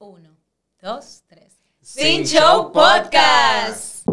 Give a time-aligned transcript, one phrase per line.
[0.00, 0.30] Uno,
[0.80, 1.58] dos, tres.
[1.80, 4.06] Sin Show Podcast.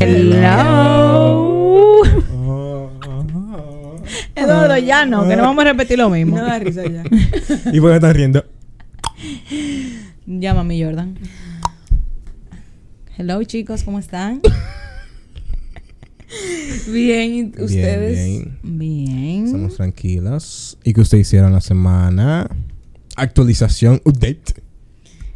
[0.00, 1.52] Hello.
[4.34, 6.38] Eduardo, ya no, que no vamos a repetir lo mismo.
[6.38, 7.02] No da risa ya.
[7.70, 8.42] ¿Y por qué están riendo?
[10.24, 11.18] Llámame Jordan.
[13.18, 14.40] Hello, chicos, ¿cómo están?
[16.92, 18.24] Bien, ¿y ustedes.
[18.24, 19.04] Bien, bien.
[19.04, 19.44] Bien.
[19.46, 20.76] Estamos tranquilas.
[20.84, 22.48] ¿Y qué ustedes hicieron la semana?
[23.16, 24.62] Actualización, update.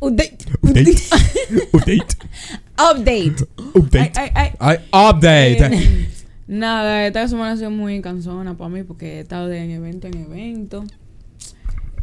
[0.01, 0.39] Update.
[0.63, 0.91] Update.
[1.73, 2.17] update.
[2.79, 3.47] Update.
[3.75, 4.13] Update.
[4.19, 5.67] Ay, ay, Ay, update.
[5.67, 6.09] Eh,
[6.49, 10.09] nada, esta semana ha sido muy cansona para mí porque he estado de en evento
[10.09, 10.85] en evento.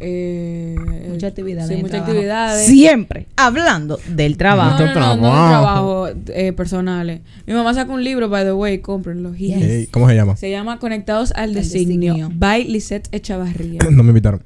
[0.02, 0.76] Eh,
[1.10, 1.68] Mucha actividad.
[1.68, 2.10] Sí, muchas trabajo.
[2.12, 2.66] actividades.
[2.66, 4.78] Siempre hablando del trabajo.
[4.82, 5.48] no, no, no, no, trabajo.
[5.50, 7.20] trabajo eh, personales.
[7.46, 9.34] Mi mamá sacó un libro, by the way, cómprenlo.
[9.34, 9.88] Yes.
[9.90, 10.36] ¿Cómo se llama?
[10.36, 12.38] Se llama Conectados al Designio, Designio.
[12.38, 13.80] by Lisette Echavarría.
[13.90, 14.42] No me invitaron.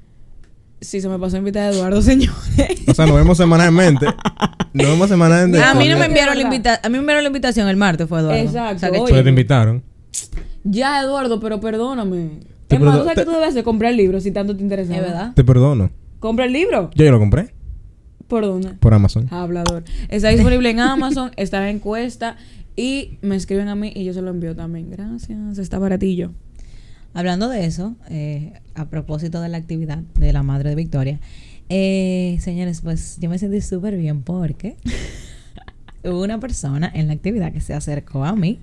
[0.80, 2.34] sí, se me pasó a invitar a Eduardo, señores.
[2.88, 4.06] O sea, nos vemos semanalmente.
[4.72, 5.62] Nos vemos semanalmente.
[5.64, 6.80] A mí no me enviaron la invitación.
[6.84, 8.38] A mí me enviaron la invitación el martes, fue Eduardo.
[8.40, 9.12] Exacto, O sea, que oye.
[9.12, 9.82] Pero te invitaron.
[10.64, 12.40] ya, Eduardo, pero perdóname.
[12.68, 14.56] Te Es más, perdo- ¿tú sabes que tú debes de comprar el libro si tanto
[14.56, 14.94] te interesa?
[14.94, 15.32] Es verdad.
[15.34, 15.90] Te perdono.
[16.20, 16.90] Compra el libro.
[16.94, 17.54] Yo ya lo compré.
[18.28, 18.70] ¿Por dónde?
[18.80, 19.28] Por Amazon.
[19.30, 19.84] Hablador.
[20.08, 22.36] Está disponible en Amazon, está en encuesta
[22.74, 24.90] y me escriben a mí y yo se lo envío también.
[24.90, 26.32] Gracias, está baratillo.
[27.12, 31.20] Hablando de eso, eh, a propósito de la actividad de la madre de Victoria,
[31.68, 34.76] eh, señores, pues yo me sentí súper bien porque
[36.04, 38.58] hubo una persona en la actividad que se acercó a mí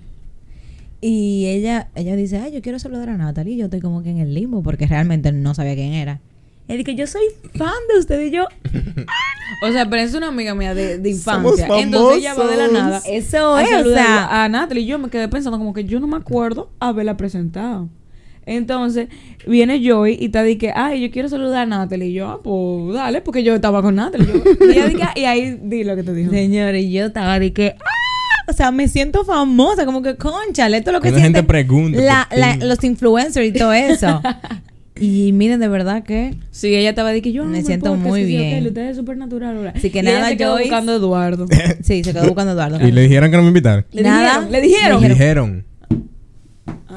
[1.02, 4.10] y ella, ella dice, ay, yo quiero saludar a Natalie y yo estoy como que
[4.10, 6.20] en el limbo porque realmente no sabía quién era.
[6.68, 7.22] Él dice, yo soy
[7.56, 8.46] fan de usted y yo,
[9.68, 11.82] O sea, pero es una amiga mía de, de Somos infancia.
[11.82, 13.02] Entonces ella va de la nada.
[13.06, 16.00] eso a es, o sea, a Natalie y yo me quedé pensando como que yo
[16.00, 17.88] no me acuerdo haberla presentado.
[18.44, 19.08] Entonces,
[19.46, 22.08] viene Joy y te dice, ay, yo quiero saludar a Natalie.
[22.08, 24.26] Y yo, ah, pues dale, porque yo estaba con Natalie.
[24.26, 26.30] Yo- y, ella dice, y ahí di lo que te dijo.
[26.32, 28.01] señores, yo estaba de que, ¡ah!
[28.48, 31.38] O sea, me siento famosa, como que, conchale, esto es lo que Cuando la gente
[31.38, 32.64] siente pregunta la- por la- ti.
[32.66, 34.20] los influencers y todo eso.
[35.00, 38.06] y miren, de verdad que Sí, ella estaba de que yo Me el siento podcast,
[38.08, 38.66] muy bien.
[38.66, 39.72] usted es súper natural.
[39.74, 40.64] Así que Y nada, se quedó Joyce.
[40.64, 41.46] buscando a Eduardo.
[41.82, 42.86] sí, se quedó buscando a Eduardo.
[42.86, 43.86] Y le dijeron que no me invitaron.
[43.92, 44.40] ¿Le Nada.
[44.40, 44.52] dijeron?
[44.52, 45.02] ¿Le dijeron?
[45.02, 45.64] Le Dijeron.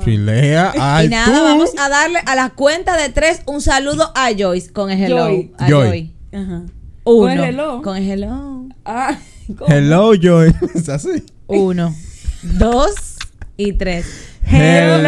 [0.03, 0.73] Chilea.
[0.79, 1.43] Ay, y nada, tú.
[1.43, 5.25] vamos a darle a la cuenta de tres un saludo a Joyce con el hello.
[5.27, 5.51] Joy.
[5.57, 5.87] A Joy.
[5.87, 6.13] Joy.
[6.33, 6.63] Ajá.
[7.05, 7.21] Uno.
[7.21, 7.81] Con el reloj.
[7.83, 8.65] Con el hello.
[8.83, 9.17] Ah,
[9.57, 9.73] ¿cómo?
[9.73, 10.53] Hello, Joy.
[10.75, 11.23] ¿Es así?
[11.47, 11.95] Uno,
[12.43, 13.17] dos
[13.57, 14.05] y tres.
[14.47, 15.05] Hello.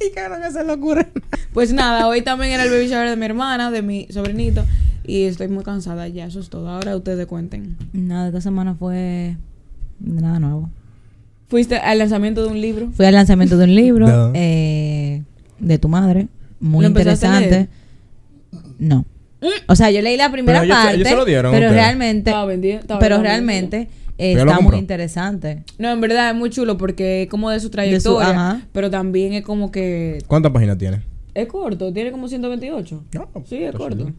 [0.00, 1.08] Ay, cara, que se le ocurre.
[1.52, 4.64] Pues nada, hoy también era el baby shower de mi hermana, de mi sobrinito.
[5.04, 6.68] Y estoy muy cansada ya, eso es todo.
[6.68, 7.76] Ahora ustedes cuenten.
[7.92, 9.36] Nada, esta semana fue
[10.00, 10.70] nada nuevo.
[11.48, 12.90] ¿Fuiste al lanzamiento de un libro?
[12.92, 14.32] Fui al lanzamiento de un libro No.
[14.34, 15.22] eh,
[15.58, 16.28] de tu madre,
[16.60, 17.68] muy ¿Lo empezaste a interesante.
[18.78, 19.04] No.
[19.68, 21.82] O sea, yo leí la primera Pero parte, ellos se lo dieron a pero ustedes.
[21.84, 22.78] realmente, Estaba vendido.
[22.80, 23.32] estaba pero vendido.
[23.32, 23.88] realmente
[24.18, 25.62] eh, está muy interesante.
[25.78, 28.28] No, en verdad es muy chulo porque es como de su trayectoria.
[28.30, 28.60] ajá.
[28.72, 30.18] pero también es como que.
[30.26, 31.02] ¿Cuántas páginas tiene?
[31.34, 33.04] Es corto, tiene como 128.
[33.14, 34.12] No, Sí, es corto.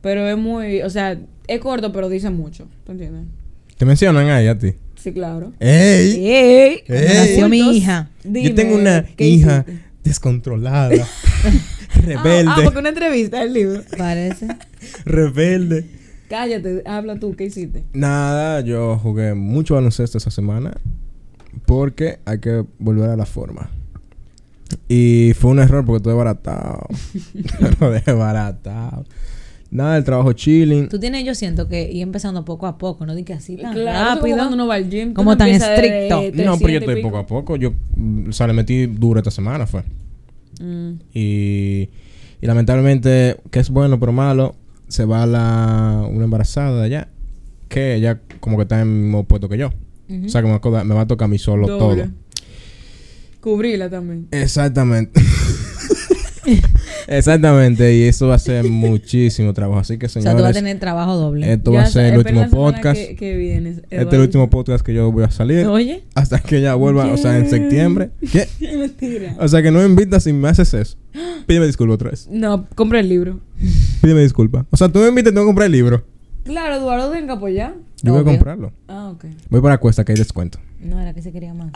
[0.00, 0.82] Pero es muy.
[0.82, 2.66] O sea, es corto, pero dice mucho.
[2.84, 3.24] ¿Tú entiendes?
[3.76, 4.72] Te mencionan ahí a ti.
[4.96, 5.52] Sí, claro.
[5.60, 6.26] ¡Ey!
[6.26, 6.82] ¡Ey!
[6.86, 7.06] Ey.
[7.14, 8.08] Nació mi hija.
[8.22, 9.84] dime, Yo tengo una ¿qué hija hiciste?
[10.02, 11.06] descontrolada,
[11.94, 13.80] rebelde, Ah, porque una entrevista el libro.
[13.96, 14.48] Parece.
[15.04, 15.86] rebelde.
[16.28, 17.84] Cállate, habla tú, ¿qué hiciste?
[17.92, 20.72] Nada, yo jugué mucho baloncesto esa semana
[21.66, 23.70] porque hay que volver a la forma.
[24.88, 26.86] Y fue un error porque estuve baratado.
[27.80, 29.04] Lo dejé baratado.
[29.70, 30.88] Nada, el trabajo chilling.
[30.88, 33.74] Tú tienes, yo siento que ir empezando poco a poco, no di que así tan
[33.74, 34.36] Claro, como rápido.
[34.36, 35.14] cuando uno va al gym.
[35.14, 36.16] Como no tan de estricto.
[36.44, 37.08] No, pero 300 yo estoy pico.
[37.08, 37.56] poco a poco.
[37.56, 37.72] Yo,
[38.28, 39.82] o sea, le metí duro esta semana, fue.
[40.60, 40.92] Mm.
[41.12, 41.88] Y,
[42.40, 44.56] y lamentablemente, que es bueno pero malo,
[44.88, 47.08] se va la, una embarazada de allá,
[47.68, 49.70] que ella como que está en el mismo puesto que yo.
[50.26, 52.02] O sea, que me va, a coda- me va a tocar a mí solo Doble.
[52.04, 52.12] todo.
[53.40, 54.28] Cubrirla también.
[54.30, 55.20] Exactamente.
[57.08, 59.80] Exactamente, y eso va a ser muchísimo trabajo.
[59.80, 61.52] Así que, o sea, señores, tú vas a tener trabajo doble.
[61.52, 63.00] esto Ya va a ser el último podcast.
[63.00, 65.66] Que, que viene, Este es el último podcast que yo voy a salir.
[65.66, 68.10] Oye, Hasta que ella vuelva, o sea, en septiembre.
[68.32, 68.48] ¿Qué?
[68.76, 69.36] Mentira.
[69.38, 70.96] O sea, que no me invitas si me haces eso.
[71.46, 72.28] Pídeme disculpa otra vez.
[72.30, 73.40] No, compra el libro.
[74.00, 74.66] Pídeme disculpa.
[74.70, 76.04] O sea, tú me invitas y tengo que comprar el libro.
[76.44, 77.74] Claro, Eduardo, venga, pues ya.
[78.02, 78.72] Yo voy a comprarlo.
[78.86, 79.24] Ah, ok.
[79.48, 80.58] Voy para Cuesta que hay descuento.
[80.80, 81.72] no era que se quería más.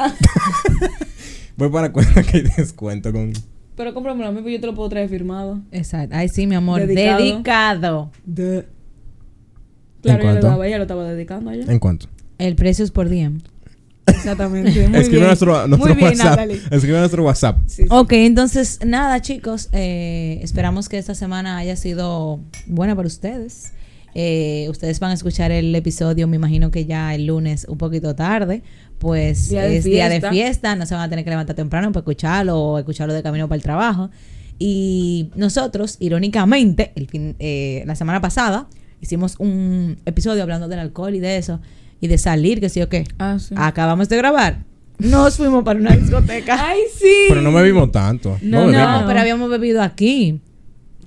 [1.56, 3.32] Voy para Cuesta que hay descuento con...
[3.78, 5.60] Pero cómpramelo a mí, pues yo te lo puedo traer firmado.
[5.70, 6.16] Exacto.
[6.16, 6.84] Ay, sí, mi amor.
[6.84, 7.18] Dedicado.
[7.22, 8.10] Dedicado.
[8.26, 8.66] De...
[10.02, 11.64] Claro, ella lo, estaba, ella lo estaba dedicando allá.
[11.72, 12.08] ¿En cuánto?
[12.38, 13.38] El precio es por DM.
[14.06, 14.88] Exactamente.
[14.88, 15.26] Muy Escribe bien.
[15.28, 16.50] nuestro, nuestro Muy bien, WhatsApp.
[16.72, 17.58] Escribe nuestro WhatsApp.
[17.66, 17.88] Sí, sí.
[17.88, 23.74] Ok, entonces nada chicos, eh, esperamos que esta semana haya sido buena para ustedes.
[24.14, 28.16] Eh, ustedes van a escuchar el episodio, me imagino que ya el lunes un poquito
[28.16, 28.64] tarde,
[28.98, 30.74] pues Día de es día de fiesta.
[30.76, 33.56] no se van a tener que levantar temprano para escucharlo o escucharlo de camino para
[33.56, 34.10] el trabajo.
[34.58, 38.66] Y nosotros, irónicamente, el fin, eh, la semana pasada
[39.00, 41.60] hicimos un episodio hablando del alcohol y de eso,
[42.00, 43.04] y de salir, que sí o qué.
[43.20, 43.54] Ah, sí.
[43.56, 44.64] Acabamos de grabar.
[44.98, 46.56] Nos fuimos para una discoteca.
[46.70, 47.26] Ay, sí.
[47.28, 48.36] Pero no bebimos tanto.
[48.42, 50.40] No, No, No, pero habíamos bebido aquí.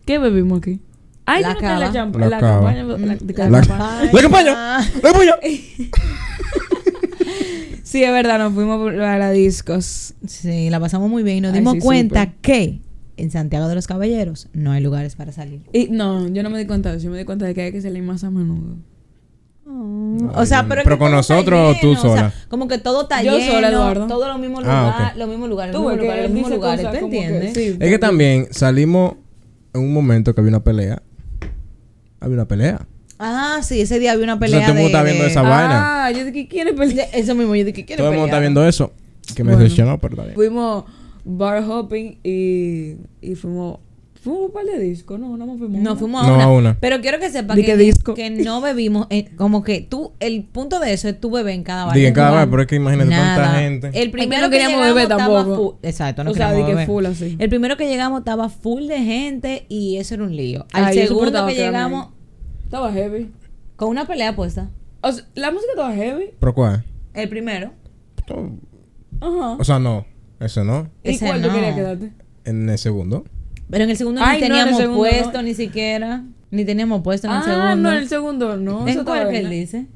[0.05, 0.79] ¿Qué bebimos aquí?
[1.25, 1.79] Ay, La no cava.
[1.79, 1.99] La la cava.
[2.01, 2.27] campaña.
[2.29, 2.83] La, La campaña.
[2.83, 3.61] La,
[4.13, 4.79] ¡La campaña!
[5.03, 5.35] ¡La campaña!
[7.91, 10.13] Sí, es verdad, nos fuimos a la discos.
[10.25, 12.79] Sí, la pasamos muy bien y nos Ay, dimos sí, cuenta que
[13.17, 15.59] en Santiago de los Caballeros no hay lugares para salir.
[15.73, 17.05] Y no, yo no me di cuenta de eso.
[17.07, 18.77] Yo me di cuenta de que hay que salir más a menudo.
[20.33, 22.33] o sea, pero, Pero con todo nosotros tú lleno, o sea, sola.
[22.47, 24.07] como que todo está Yo lleno, sola, Eduardo.
[24.07, 26.51] todos los mismos Ah, lugares, los mismos lugares, Tú los mismos lugares, los mismos
[27.01, 27.53] ¿tú que entiendes?
[27.53, 29.15] sí, Es que también salimos
[29.73, 31.01] en un momento que había una pelea.
[32.21, 32.87] Había una pelea.
[33.23, 35.41] Ah, sí, ese día había una pelea todo el mundo de, está viendo de- esa
[35.43, 36.05] vaina.
[36.05, 37.07] Ah, yo dije, ¿quién es pelear?
[37.13, 38.91] eso mismo, yo dije, ¿quién Todo el mundo está viendo eso.
[39.35, 39.63] Que me Bueno.
[39.63, 40.35] decepcionó, pero está bien.
[40.35, 40.85] Fuimos
[41.23, 43.77] bar hopping y, y fuimos.
[44.23, 45.81] Fuimos un par de discos, no, no fuimos.
[45.81, 46.43] No, fuimos a No, una.
[46.43, 46.77] a una.
[46.79, 48.13] Pero quiero que sepa Di que, que disco.
[48.13, 51.63] que no bebimos, eh, como que tú, el punto de eso es tú beber en
[51.63, 53.35] cada Diga en cada vez, pero es que imagínate Nada.
[53.43, 53.89] tanta gente.
[53.99, 55.55] El primero no que queríamos llegamos beber estaba tampoco.
[55.79, 55.87] full.
[55.89, 56.87] Exacto, no O sea, queríamos que beber.
[56.87, 57.35] full así.
[57.39, 60.67] El primero que llegamos estaba full de gente y eso era un lío.
[60.71, 62.09] Al Ay, segundo que llegamos.
[62.71, 63.29] Estaba heavy.
[63.75, 64.69] con una pelea puesta.
[65.01, 66.29] O sea, la música estaba heavy.
[66.39, 66.85] ¿Pero cuál?
[67.13, 67.71] El primero.
[69.19, 69.57] Ajá.
[69.59, 70.05] O sea, no.
[70.39, 70.89] Eso no.
[71.03, 71.53] ¿Y ese cuál tú no.
[71.53, 72.11] querías quedarte?
[72.45, 73.25] En el segundo.
[73.69, 75.43] Pero en el segundo Ay, ni no, en el teníamos segundo puesto no.
[75.43, 76.23] ni siquiera.
[76.49, 77.75] Ni teníamos puesto en el ah, segundo.
[77.75, 78.81] no, en el segundo no.
[78.83, 79.61] ¿En eso cuál estaba que él bien.
[79.61, 79.87] dice?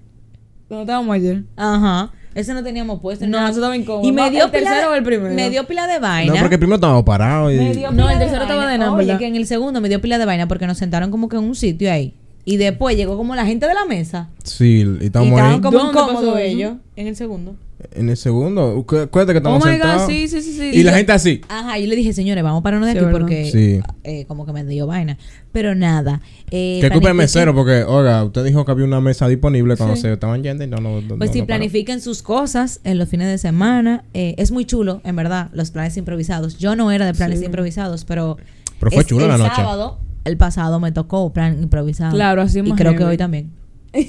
[0.70, 1.44] Donde estábamos ayer.
[1.56, 2.12] Ajá.
[2.34, 3.24] Ese no teníamos puesto.
[3.26, 3.50] ni No, nada.
[3.52, 4.06] eso estaba incómodo.
[4.08, 5.34] Y me ¿Va- dio el pila tercero de- o el primero?
[5.34, 6.34] Me dio pila de vaina.
[6.34, 7.58] No, porque primero estábamos parados y...
[7.58, 8.92] Me dio- No, el de tercero estaba de nada.
[8.94, 9.20] Oye, ¿verdad?
[9.20, 11.44] que en el segundo me dio pila de vaina porque nos sentaron como que en
[11.44, 12.14] un sitio ahí.
[12.48, 14.30] Y después llegó como la gente de la mesa.
[14.44, 15.60] Sí, y Y estaban ahí.
[15.62, 16.74] como ¿Dónde pasó incómodos ellos.
[16.96, 17.56] En el segundo.
[17.92, 18.84] En el segundo.
[18.88, 20.02] Cu- Acuérdate que Oh estamos my sentados.
[20.04, 20.54] god, sí, sí, sí.
[20.54, 20.72] sí.
[20.74, 21.42] Y la gente así.
[21.50, 23.20] Ajá, yo le dije, señores, vamos a pararnos de Sí, aquí ¿verdad?
[23.20, 23.80] porque Sí.
[24.04, 25.18] eh, como que me dio vaina.
[25.52, 26.22] Pero nada.
[26.52, 29.96] Eh, Que culpa el mesero, porque, oiga, usted dijo que había una mesa disponible cuando
[29.96, 31.46] se estaban yendo y no, no, no Pues no paró.
[31.48, 34.04] planifiquen sus cosas en los fines de semana.
[34.14, 36.58] Eh, es muy chulo, en verdad, los planes improvisados.
[36.60, 37.46] Yo no era de planes Sí.
[37.46, 38.38] improvisados, pero.
[38.80, 39.52] Pero fue es- chulo el la noche.
[39.56, 42.14] sábado, el pasado, me tocó plan improvisado.
[42.14, 43.52] Claro, así Y más creo que hoy también.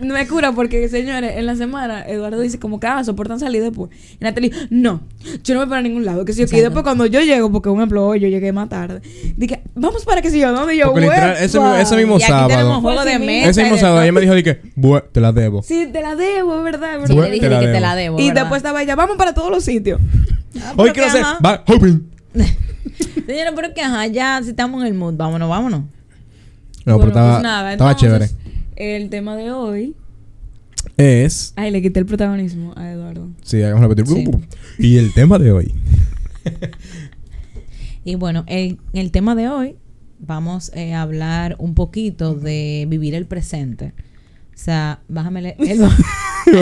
[0.00, 3.62] No me cura porque, señores, en la semana Eduardo dice como que, ah, soportan salir
[3.62, 3.90] después.
[4.20, 5.02] Y Natalie, no,
[5.44, 6.24] yo no me paro a ningún lado.
[6.24, 6.64] Que si yo, y Exacto.
[6.64, 9.00] después cuando yo llego, porque un ejemplo hoy yo llegué más tarde,
[9.36, 10.86] dije, vamos para que si yo, ¿dónde Y yo?
[10.92, 12.80] Porque literal, ese, ese mismo Y aquí tenemos sábado.
[12.80, 13.50] juego de Pues mesa.
[13.50, 15.62] Ese y mismo sábado ella me dijo, dije, "Bue, te la debo.
[15.62, 17.80] Sí, te la debo, es verdad, es Sí, le dije Te la de que te
[17.80, 18.18] la debo.
[18.18, 18.42] y ¿verdad?
[18.42, 20.00] después estaba ella, vamos para todos los sitios.
[20.60, 22.10] Ah, Hoy quiero que, hacer bar hopping.
[23.26, 25.80] Señora, pero que ajá, ya si estamos en el mood, vámonos, vámonos.
[26.86, 28.28] No, Bueno, pero estaba, pues nada, estaba chévere.
[28.76, 29.94] El tema de hoy.
[30.96, 31.52] Es.
[31.56, 33.28] Ay, le quité el protagonismo a Eduardo.
[33.42, 34.06] Sí, hagamos repetir.
[34.06, 34.30] Sí.
[34.78, 35.74] Y el tema de hoy.
[38.04, 39.76] Y bueno, en el tema de hoy
[40.18, 43.94] vamos eh, a hablar un poquito de vivir el presente.
[44.50, 45.88] O sea, bájame el, el-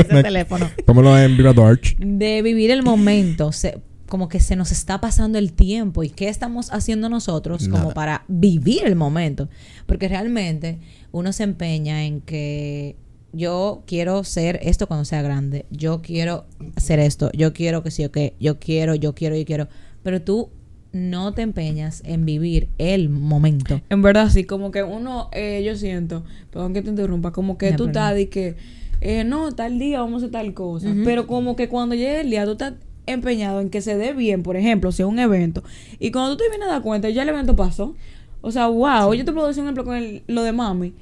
[0.23, 0.71] teléfono.
[0.87, 1.53] Póngalo en Viva.
[1.99, 3.51] De vivir el momento.
[3.51, 3.79] se-
[4.13, 8.27] como que se nos está pasando el tiempo y qué estamos haciendo nosotros como para
[8.29, 9.49] vivir el momento.
[9.87, 10.81] Porque realmente
[11.13, 12.97] uno se empeña en que
[13.33, 15.65] yo quiero ser esto cuando sea grande.
[15.71, 16.45] Yo quiero
[16.77, 17.31] hacer esto.
[17.33, 18.35] Yo quiero que sí o que.
[18.39, 19.69] Yo quiero, yo quiero, yo quiero.
[20.03, 20.51] Pero tú
[20.93, 23.81] no te empeñas en vivir el momento.
[23.89, 27.71] En verdad, sí, como que uno, eh, yo siento, perdón que te interrumpa, como que
[27.71, 28.57] No tú estás de que,
[29.01, 30.95] eh, no, tal día vamos a hacer tal cosa.
[31.03, 32.75] Pero como que cuando llegue el día, tú estás
[33.07, 35.63] empeñado en que se dé bien, por ejemplo, si es un evento.
[35.99, 37.95] Y cuando tú te vienes a dar cuenta, ya el evento pasó.
[38.41, 40.95] O sea, wow, yo te puedo decir un ejemplo con el- lo de mami.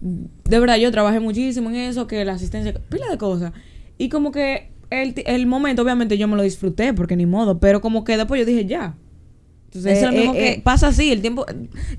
[0.00, 3.52] De verdad, yo trabajé muchísimo en eso, que la asistencia, pila de cosas.
[3.98, 7.80] Y como que el, el momento, obviamente, yo me lo disfruté, porque ni modo, pero
[7.80, 8.94] como que después yo dije, ya.
[9.66, 11.44] Entonces, Eso es lo eh, mismo eh, que- pasa así, el tiempo.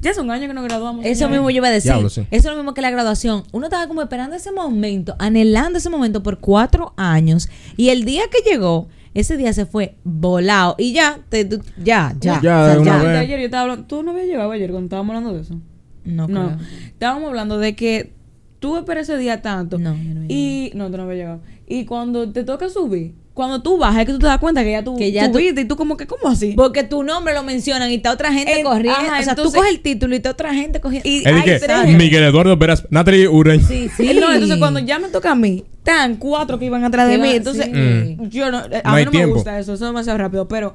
[0.02, 1.06] Ya hace un año que nos graduamos.
[1.06, 1.92] Eso mismo yo iba a decir.
[1.92, 2.22] Diablo, sí.
[2.32, 3.44] Eso es lo mismo que la graduación.
[3.52, 7.50] Uno estaba como esperando ese momento, anhelando ese momento por cuatro años.
[7.76, 10.76] Y el día que llegó, ese día se fue volado.
[10.78, 12.40] Y ya, te- tú- ya, ya.
[12.42, 13.18] Ya, o sea, vez.
[13.18, 13.86] ayer yo estaba hablando.
[13.88, 15.60] ¿Tú no habías llegado ayer cuando estábamos hablando de eso?
[16.04, 16.56] No, No.
[16.58, 16.68] creo.
[16.86, 18.14] Estábamos hablando de que
[18.60, 19.80] tú esperas ese día tanto.
[19.80, 20.72] No, yo no había Y.
[20.76, 21.42] No, tú no habías llegado.
[21.68, 24.72] Y cuando te toca subir, cuando tú bajas es que tú te das cuenta que
[24.72, 26.54] ya tú Que ya tú- subiste y tú como que, ¿cómo así?
[26.56, 28.94] Porque tu nombre lo mencionan y está otra gente En- corriendo.
[28.94, 31.08] ajá, o sea, entonces- tú coges el título y está otra gente cogiendo.
[31.08, 31.62] Y Es hay tres.
[31.86, 33.62] que Miguel Eduardo Peras, Natalie Ureñ.
[33.62, 34.14] Sí, sí.
[34.20, 37.30] No, entonces cuando ya me toca a mí, están cuatro que iban atrás de mí.
[37.32, 37.72] Entonces, sí.
[37.72, 38.30] Mm.
[38.30, 39.28] yo no, a No mí hay no tiempo.
[39.28, 40.48] me gusta eso, eso es demasiado rápido.
[40.48, 40.74] Pero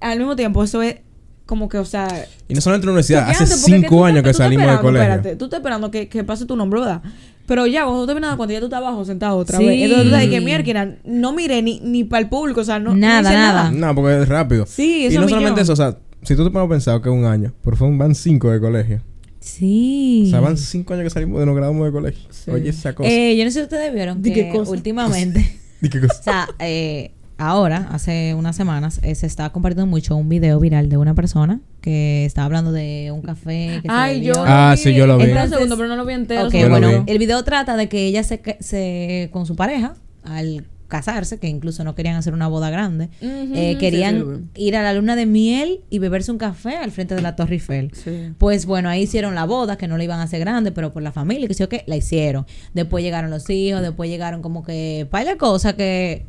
[0.00, 0.96] al mismo tiempo, eso es
[1.44, 2.06] como que, o sea.
[2.48, 5.02] Y no solamente en la universidad, hace cinco tú años que tú salimos del colegio.
[5.12, 7.02] Espérate, tú estás esperando que, que pase tu nombre, ¿verdad?
[7.46, 9.64] Pero ya, cuando tú te cuenta, ya tú estás abajo sentado otra Sí.
[9.66, 9.80] vez.
[9.82, 12.90] Entonces tú sabes que mierda, no miré ni, ni para el público, o sea, no,
[12.90, 13.70] no Nada, hice nada.
[13.70, 14.66] No, porque es rápido.
[14.66, 15.28] Sí, Y eso no millón.
[15.28, 17.76] solamente eso, o sea, si tú te pones a pensar que es un año, pero
[17.76, 19.00] fue un, van cinco de colegio.
[19.40, 20.24] Sí.
[20.26, 22.28] O sea, van cinco años que salimos de nos graduamos de colegio.
[22.30, 22.50] Sí.
[22.50, 23.08] Oye, esa cosa.
[23.08, 24.70] Eh, yo no sé si ustedes vieron ¿De que qué cosa?
[24.72, 26.18] últimamente, ¿Y qué cosa?
[26.18, 30.88] o sea, eh, ahora, hace unas semanas, eh, se está compartiendo mucho un video viral
[30.88, 34.32] de una persona que estaba hablando de un café que se Ay, yo.
[34.46, 34.82] Ah, vi.
[34.82, 35.24] sí, yo lo vi.
[35.24, 36.46] Espera un Entonces- segundo, pero no lo vi entero.
[36.48, 37.12] Ok, Yo lo bueno, vi.
[37.12, 41.48] el video trata de que ella se, ca- se con su pareja al casarse, que
[41.48, 45.26] incluso no querían hacer una boda grande, eh, querían sí, ir a la luna de
[45.26, 47.90] miel y beberse un café al frente de la Torre Eiffel.
[47.92, 48.32] Sí.
[48.38, 51.02] Pues bueno, ahí hicieron la boda, que no la iban a hacer grande, pero por
[51.02, 52.46] la familia, que sí o qué, la hicieron.
[52.72, 56.24] Después llegaron los hijos, después llegaron como que par de cosas que...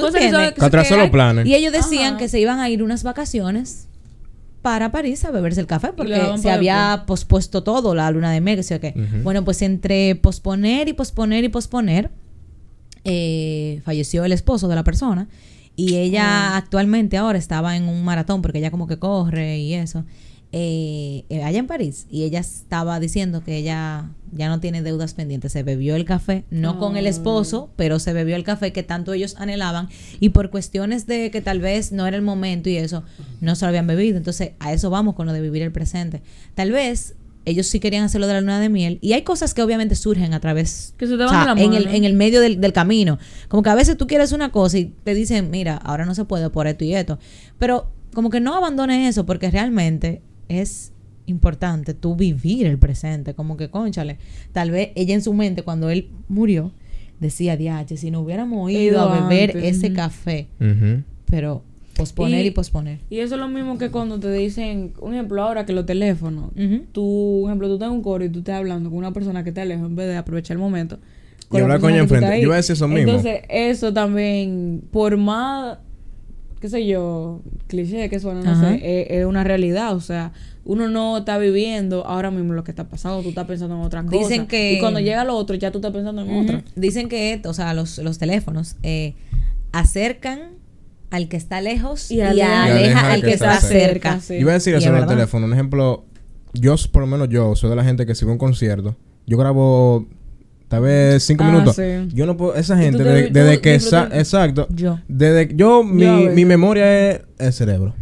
[0.00, 0.60] ¿tú Cosas que son- que
[1.04, 1.46] hay- planes.
[1.46, 2.18] Y ellos decían Ajá.
[2.18, 3.86] que se iban a ir unas vacaciones
[4.62, 8.56] para París a beberse el café porque se había pospuesto todo, la luna de miel,
[8.56, 8.92] que sé yo qué.
[8.96, 9.22] Ujú.
[9.22, 12.10] Bueno, pues entre posponer y posponer y posponer,
[13.04, 15.28] eh, falleció el esposo de la persona
[15.76, 20.04] y ella actualmente ahora estaba en un maratón porque ella como que corre y eso.
[20.52, 25.14] eh, eh, allá en París y ella estaba diciendo que ella ya no tiene deudas
[25.14, 25.52] pendientes.
[25.52, 29.12] Se bebió el café no con el esposo pero se bebió el café que tanto
[29.12, 29.88] ellos anhelaban.
[30.20, 33.02] Y por cuestiones de que tal vez no era el momento y eso
[33.40, 34.16] no se lo habían bebido.
[34.16, 36.22] Entonces a eso vamos con lo de vivir el presente.
[36.54, 38.98] Tal vez ellos sí querían hacerlo de la luna de miel.
[39.00, 41.60] Y hay cosas que obviamente surgen a través Que se te o van sea, la
[41.60, 43.18] en el, en el medio del, del camino.
[43.48, 46.24] Como que a veces tú quieres una cosa y te dicen, mira, ahora no se
[46.24, 47.18] puede por esto y esto.
[47.58, 50.92] Pero como que no abandones eso porque realmente es
[51.26, 53.34] importante tú vivir el presente.
[53.34, 54.18] Como que, conchale,
[54.52, 56.72] tal vez ella en su mente cuando él murió
[57.20, 60.48] decía, diache, si no hubiéramos ido a beber antes, ese café.
[61.26, 61.62] Pero
[61.96, 62.98] posponer y, Y- posponer.
[63.10, 66.50] Y eso es lo mismo que cuando te dicen, un ejemplo ahora que los teléfonos,
[66.56, 66.84] Ujú.
[66.92, 67.02] tú,
[67.44, 69.50] un ejemplo, tú estás en un coro y tú estás hablando con una persona que
[69.50, 70.98] está lejos en vez de aprovechar el momento.
[71.52, 72.36] Y la hablar con ella enfrente.
[72.38, 73.10] Yo iba a decir eso mismo.
[73.10, 75.78] Entonces, eso también, por más,
[76.60, 78.70] qué sé yo, cliché que suena, no Ajá.
[78.70, 79.94] sé, es, es una realidad.
[79.96, 80.32] O sea,
[80.64, 84.04] uno no está viviendo ahora mismo lo que está pasando, tú estás pensando en otra
[84.04, 84.16] cosa.
[84.18, 86.42] Dicen que- Y cuando llega lo otro, ya tú estás pensando en Ujú.
[86.42, 86.62] otra.
[86.76, 89.14] Dicen que, o sea, los, los teléfonos eh,
[89.72, 90.40] acercan
[91.10, 94.20] al que está lejos y, Y aleja- aleja al que está cerca.
[94.20, 94.34] sí.
[94.34, 95.14] Iba a decir eso es en el verdad.
[95.16, 95.46] teléfono.
[95.46, 96.04] Un ejemplo,
[96.52, 98.96] yo, por lo menos yo, soy de la gente que si va a un concierto,
[99.26, 100.06] yo grabo
[100.70, 101.74] tal vez cinco Ah, minutos.
[101.76, 101.82] sí.
[102.14, 105.00] Yo no puedo, esa gente, te- desde, que, exacto, Yo.
[105.08, 106.34] desde yo, mi, Yo a veces.
[106.36, 107.94] mi memoria es el cerebro.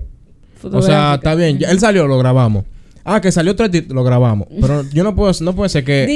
[0.62, 2.64] O sea, está bien, ya- él salió, lo grabamos.
[3.04, 4.48] Ah, que salió otro lo grabamos.
[4.60, 6.06] Pero yo no puedo, no puede ser que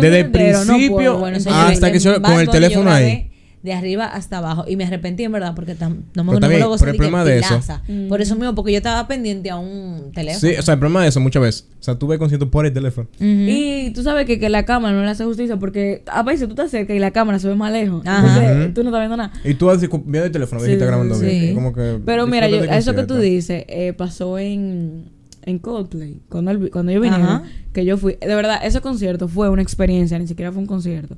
[0.00, 1.18] desde el no principio.
[1.18, 3.31] Bueno, hasta que yo con el teléfono ahí.
[3.62, 4.64] De arriba hasta abajo.
[4.66, 7.24] Y me arrepentí en verdad porque tam- no me, no me lo gocé el problema
[7.24, 7.82] de eso- pilaza.
[8.08, 10.40] Por eso mismo, porque yo estaba pendiente a un teléfono.
[10.40, 11.66] Sí, o sea, el problema de eso muchas veces.
[11.78, 13.06] O sea, tú ves conciertos por el teléfono.
[13.20, 16.54] Y tú sabes que, que la cámara no le hace justicia porque a veces tú
[16.54, 18.02] estás cerca y la cámara se ve más lejos.
[18.04, 18.26] Ajá.
[18.52, 19.32] Entonces, tú no estás viendo nada.
[19.44, 21.24] Y tú vas viendo el teléfono, Sí, está grabando sí.
[21.24, 21.54] bien.
[21.54, 25.04] Como que Pero mira, yo, eso que tú dices eh, pasó en,
[25.44, 26.20] en Coldplay.
[26.28, 27.44] Cuando, él- cuando yo Ajá.
[27.72, 28.16] que yo fui.
[28.20, 31.16] De verdad, ese concierto fue una experiencia, ni siquiera fue un concierto.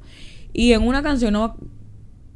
[0.52, 1.56] Y en una canción, no,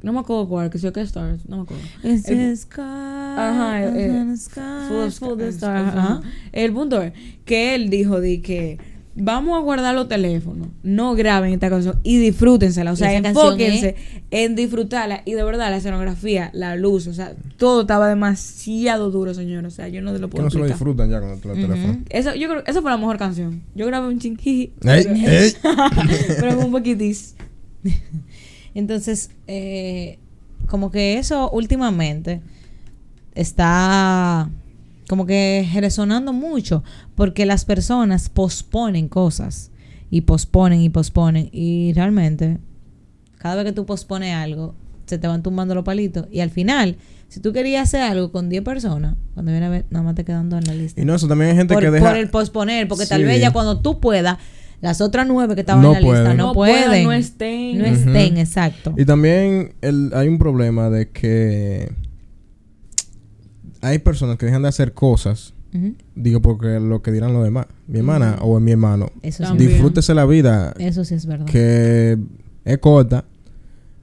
[0.01, 1.83] no me acuerdo cuál, que sé que Stars, no me acuerdo.
[2.03, 5.87] It's El- sky, Ajá, it's a sky Full of full of stars, stars.
[5.89, 6.01] ajá.
[6.13, 6.21] Ajá.
[6.51, 7.13] El punto es
[7.45, 8.77] que él dijo de que
[9.21, 13.95] vamos a guardar los teléfonos, no graben esta canción y disfrútensela, o sea, enfóquense
[14.31, 19.33] en disfrutarla y de verdad la escenografía, la luz, o sea, todo estaba demasiado duro,
[19.33, 21.31] señor, o sea, yo no te lo Que puedo no se lo disfrutan ya con
[21.31, 21.97] el teléfono.
[22.09, 23.61] Eso, yo creo, esa fue la mejor canción.
[23.75, 25.75] Yo grabé un chinguiji, Ey, pero,
[26.39, 27.35] pero un poquitis.
[28.73, 30.19] Entonces, eh,
[30.67, 32.41] como que eso últimamente
[33.33, 34.49] está
[35.07, 36.83] como que resonando mucho
[37.15, 39.71] porque las personas posponen cosas
[40.11, 42.59] y posponen y posponen y realmente
[43.39, 44.75] cada vez que tú pospones algo
[45.07, 46.97] se te van tumbando los palitos y al final
[47.27, 50.23] si tú querías hacer algo con 10 personas cuando viene a ver nada más te
[50.23, 52.07] quedando en la lista Y no, eso también hay gente por, que deja.
[52.07, 54.37] por el posponer porque tal vez ya cuando tú puedas
[54.81, 57.77] las otras nueve que estaban No en la lista no, pueden no estén.
[57.79, 61.91] no estén exacto Y también el, hay un problema de que
[63.81, 65.53] hay personas que dejan de hacer cosas,
[66.15, 70.13] digo porque lo que dirán los demás, mi hermana o mi hermano, Eso sí, disfrútese
[70.13, 71.45] la vida eso sí es verdad.
[71.45, 72.17] que
[72.65, 73.25] es corta,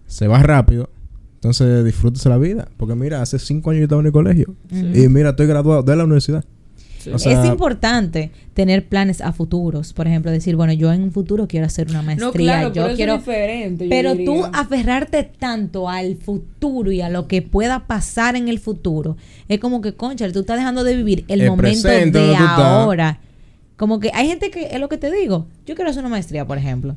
[0.07, 0.89] se va rápido.
[1.35, 2.67] Entonces, disfrútese la vida.
[2.77, 4.55] Porque mira, hace cinco años yo estaba en el colegio.
[4.71, 6.45] Y mira, estoy graduado de la universidad.
[7.11, 7.15] Sí.
[7.15, 9.93] O sea, es importante tener planes a futuros.
[9.93, 12.27] Por ejemplo, decir, bueno, yo en un futuro quiero hacer una maestría.
[12.29, 13.15] No, claro, yo pero quiero.
[13.15, 13.85] es diferente.
[13.85, 14.27] yo Pero diría.
[14.27, 19.17] tú aferrarte tanto al futuro y a lo que pueda pasar en el futuro,
[19.49, 23.21] es como que, concha, tú estás dejando de vivir el, El momento presente, de ahora.
[23.77, 26.47] Como que hay gente que, es lo que te digo, yo quiero hacer una maestría,
[26.47, 26.97] por ejemplo.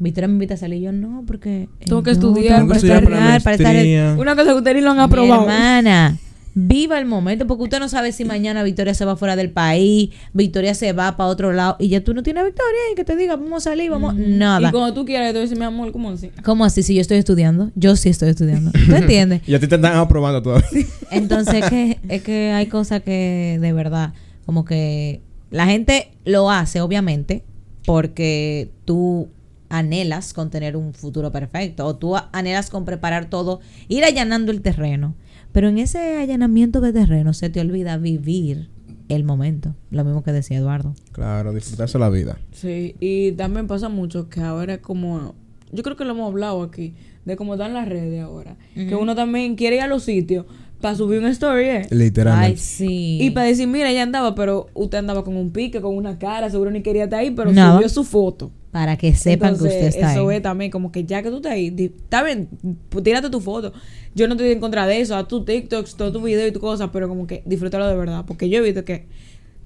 [0.00, 1.62] Victoria me invita a salir, yo no, porque...
[1.62, 4.18] eh, Tengo que no, estudiar tengo Tengo que que estudiar para para estar...
[4.18, 5.42] Una cosa que ustedes ni lo han Mi aprobado.
[5.42, 6.16] hermana,
[6.54, 10.10] viva el momento, porque usted no sabe si mañana Victoria se va fuera del país,
[10.32, 13.16] Victoria se va para otro lado, y ya tú no tienes Victoria y que te
[13.16, 14.14] diga, vamos a salir, vamos...
[14.16, 14.68] Nada.
[14.68, 16.30] Y cuando tú quieras, yo te voy a decir, mi amor, ¿cómo así?
[16.44, 16.82] ¿Cómo así?
[16.82, 18.70] Si yo estoy estudiando, yo sí estoy estudiando.
[18.72, 19.42] ¿Tú entiendes?
[19.46, 20.86] Y a ti te están aprobando todavía.
[21.10, 24.12] Entonces que, es que hay cosas que de verdad,
[24.46, 27.44] como que la gente lo hace, obviamente,
[27.84, 29.28] porque tú
[29.68, 34.62] anhelas con tener un futuro perfecto o tú anhelas con preparar todo, ir allanando el
[34.62, 35.14] terreno.
[35.52, 38.68] Pero en ese allanamiento de terreno se te olvida vivir
[39.08, 39.74] el momento.
[39.90, 40.94] Lo mismo que decía Eduardo.
[41.12, 42.38] claro, disfrutarse la vida.
[42.52, 45.34] Sí, y también pasa mucho que ahora es como,
[45.72, 49.14] yo creo que lo hemos hablado aquí, de cómo están las redes ahora, que uno
[49.14, 50.46] también quiere ir a los sitios
[50.80, 51.82] para subir una story, ¿eh?
[51.90, 52.58] Ay, Literalmente.
[52.58, 53.18] sí.
[53.20, 56.48] Y para decir, mira, ella andaba, pero usted andaba con un pique, con una cara,
[56.50, 57.74] seguro ni quería estar ahí, pero Nada.
[57.74, 58.50] subió su foto.
[58.70, 60.36] Para que sepan Entonces, que usted está eso ahí.
[60.36, 62.48] es también como que ya que tú estás ahí, está bien,
[62.90, 63.72] pues, tírate tu foto.
[64.14, 66.60] Yo no estoy en contra de eso, haz tu TikToks, todo tu video y tu
[66.60, 68.24] cosa, pero como que disfrútalo de verdad.
[68.26, 69.06] Porque yo he visto que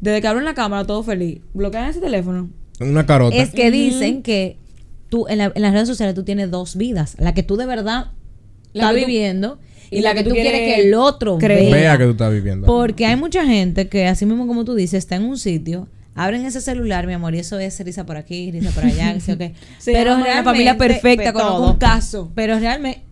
[0.00, 2.50] desde que abren la cámara todo feliz, bloquean ese teléfono.
[2.80, 3.36] Una carota.
[3.36, 4.56] Es que dicen que
[5.08, 7.16] tú en, la- en las redes sociales tú tienes dos vidas.
[7.18, 8.10] La que tú de verdad
[8.72, 9.58] La estás viviendo
[9.90, 11.72] y, la, que, tú quieres, que el otro creer.
[11.72, 11.98] vea.
[11.98, 12.66] Que tú estás viviendo.
[12.66, 16.44] Porque hay mucha gente que, así mismo como tú dices, está en un sitio, abren
[16.46, 19.36] ese celular, mi amor, y eso es risa por aquí, risa por allá, que sé
[19.38, 19.52] qué.
[19.78, 22.32] Se llama la familia perfecta, pero conozco un caso.
[22.34, 23.02] Pero realmente,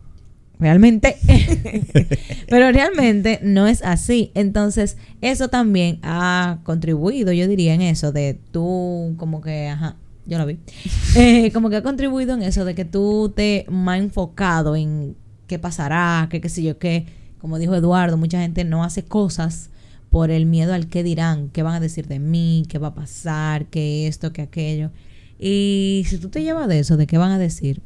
[0.61, 1.17] realmente,
[2.49, 4.31] pero realmente no es así.
[4.35, 10.39] Entonces, eso también ha contribuido, yo diría, en eso de tú, como que, ajá, yo
[10.39, 10.59] lo vi,
[11.17, 15.17] Eh, como que ha contribuido en eso de que tú te más enfocado en
[15.49, 17.07] qué pasará, qué qué sé yo qué.
[17.39, 19.71] Como dijo Eduardo, mucha gente no hace cosas
[20.11, 22.95] por el miedo al qué dirán, qué van a decir de mí, qué va a
[22.95, 24.91] pasar, qué esto, qué aquello.
[25.39, 27.81] Y si tú te llevas de eso, de qué van a decir,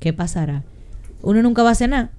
[0.00, 0.64] qué pasará,
[1.24, 2.10] uno nunca va a hacer nada.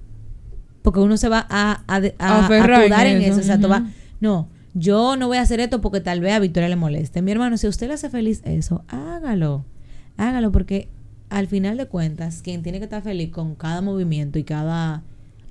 [0.82, 3.40] Porque uno se va a, a, a- a en acudar en eso, eso.
[3.40, 3.88] Exacto, va, ujú.
[4.20, 7.22] no, yo no voy a hacer esto porque tal vez a Victoria le moleste.
[7.22, 9.64] Mi hermano, si a usted le hace feliz eso, hágalo.
[10.16, 10.88] Hágalo porque
[11.28, 15.02] al final de cuentas, quien tiene que estar feliz con cada movimiento y cada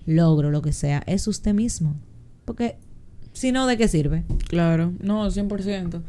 [0.05, 1.95] logro, lo que sea, es usted mismo.
[2.45, 2.77] Porque
[3.33, 4.23] si no, ¿de qué sirve?
[4.47, 6.01] Claro, no, 100%.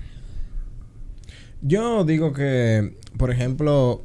[1.63, 4.05] Yo digo que, por ejemplo,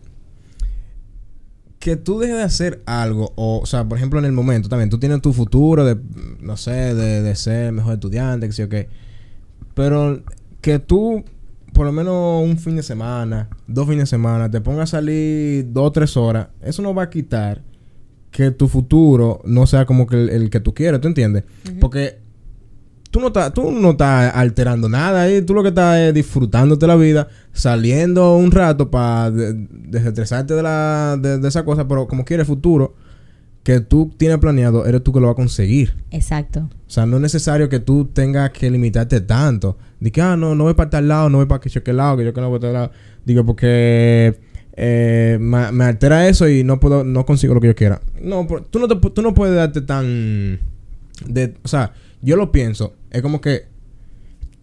[1.82, 4.92] que tú dejes de hacer algo, o, o sea, por ejemplo, en el momento también,
[4.92, 5.98] tú tienes tu futuro de,
[6.40, 8.88] no sé, de, de ser mejor estudiante, que sé yo qué,
[9.74, 10.22] pero
[10.62, 11.26] que tú,
[11.74, 15.74] por lo menos un fin de semana, dos fines de semana, te pongas a salir
[15.74, 17.64] dos o tres horas, eso no va a quitar
[18.30, 21.46] que tu futuro no sea como que el, el que tú quieres, ¿tú entiendes?
[21.80, 22.21] Porque
[23.12, 26.88] tú no estás tú no estás alterando nada ahí, tú lo que estás es disfrutándote
[26.88, 32.26] la vida, saliendo un rato para desestresarte de, la, de, de esa cosa, pero como
[32.26, 32.96] quieres futuro
[33.64, 35.94] que tú tienes planeado, eres tú que lo vas a conseguir.
[36.10, 36.70] Exacto.
[36.88, 39.78] O sea, no es necesario que tú tengas que limitarte tanto.
[40.12, 42.18] Que, ah, no, no voy para tal lado, no voy para que yo que lado,
[42.18, 42.92] que yo que no voy para tal lado.
[43.24, 44.40] Digo, porque
[44.74, 48.02] eh, me, me altera eso y no puedo, no consigo lo que yo quiera.
[48.20, 50.60] No, tú no, te, tú no puedes darte tan...
[51.28, 52.94] De, o sea, yo lo pienso.
[53.10, 53.66] Es como que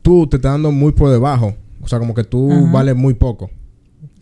[0.02, 1.54] tú te estás dando muy por debajo.
[1.80, 2.72] O sea, como que tú Ajá.
[2.72, 3.50] vales muy poco.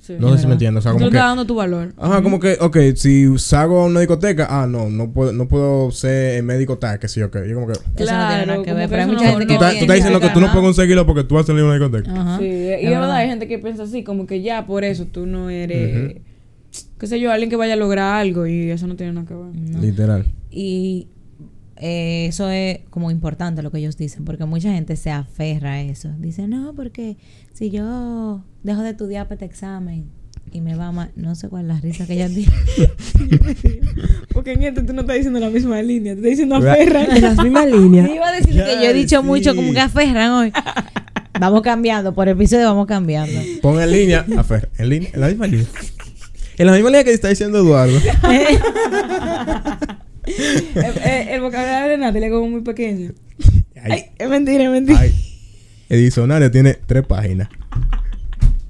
[0.01, 0.14] Sí.
[0.20, 0.81] No sé si me entiendes.
[0.81, 1.16] O sea, tú como le que...
[1.16, 1.92] estás dando tu valor.
[1.96, 5.90] Ajá, como que, ok, si salgo a una discoteca, ah, no, no puedo, no puedo
[5.90, 7.38] ser el médico tal, que sí, ok.
[7.49, 7.72] Yo como que...
[7.72, 9.55] Eso no tiene nada Claro, que ver, pero hay mucha no- gente Tú que no
[9.55, 11.64] estás, tú estás diciendo que tú no puedes conseguirlo porque tú vas a salir a
[11.64, 12.12] una discoteca.
[12.12, 12.38] Ajá.
[12.38, 13.01] Sí, y es verdad.
[13.01, 16.18] verdad, hay gente que piensa así, como que ya por eso tú no eres,
[16.99, 19.35] qué sé yo, alguien que vaya a lograr algo y eso no tiene nada que
[19.35, 19.46] ver.
[19.57, 19.81] No.
[19.81, 20.25] Literal.
[20.53, 21.09] Y
[21.78, 25.82] eh, eso es como importante lo que ellos dicen, porque mucha gente se aferra a
[25.82, 26.10] eso.
[26.18, 27.16] Dice, no, porque
[27.52, 30.06] si yo dejo de estudiar para este examen
[30.52, 32.52] y me va mal, no sé cuál es la risa que ella dice.
[34.32, 37.06] Porque en este tú no estás diciendo la misma línea, te estás diciendo Ra- aferran.
[37.16, 38.08] En las mismas líneas.
[38.10, 39.26] Iba a decir que yo he dicho sí.
[39.26, 40.52] mucho como que aferran hoy.
[41.40, 43.38] Vamos cambiando, por episodio vamos cambiando.
[43.60, 45.66] Pon en línea, a Fer, en línea, en la misma línea.
[46.58, 47.98] En la misma línea que está diciendo Eduardo.
[50.26, 53.12] el, el- el vocabulario de Natalia es como muy pequeño.
[53.82, 54.98] Ay, Ay, es mentira, es mentira.
[55.00, 55.14] ay.
[55.88, 57.48] El diccionario tiene tres páginas.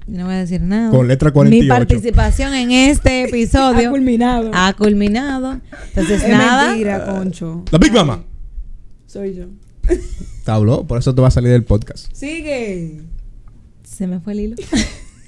[0.05, 0.91] no voy a decir nada.
[0.91, 1.67] Con letra Mi 48.
[1.69, 4.51] participación en este Ha episodio culminado.
[4.53, 5.59] ha culminado.
[5.89, 6.67] Entonces, es nada.
[6.69, 7.63] mentira, Concho.
[7.71, 8.23] La Big Mama.
[9.07, 9.45] Soy yo.
[10.45, 12.13] Te habló, por eso te va a salir del podcast.
[12.13, 13.01] Sigue.
[13.83, 14.55] Se me fue el hilo.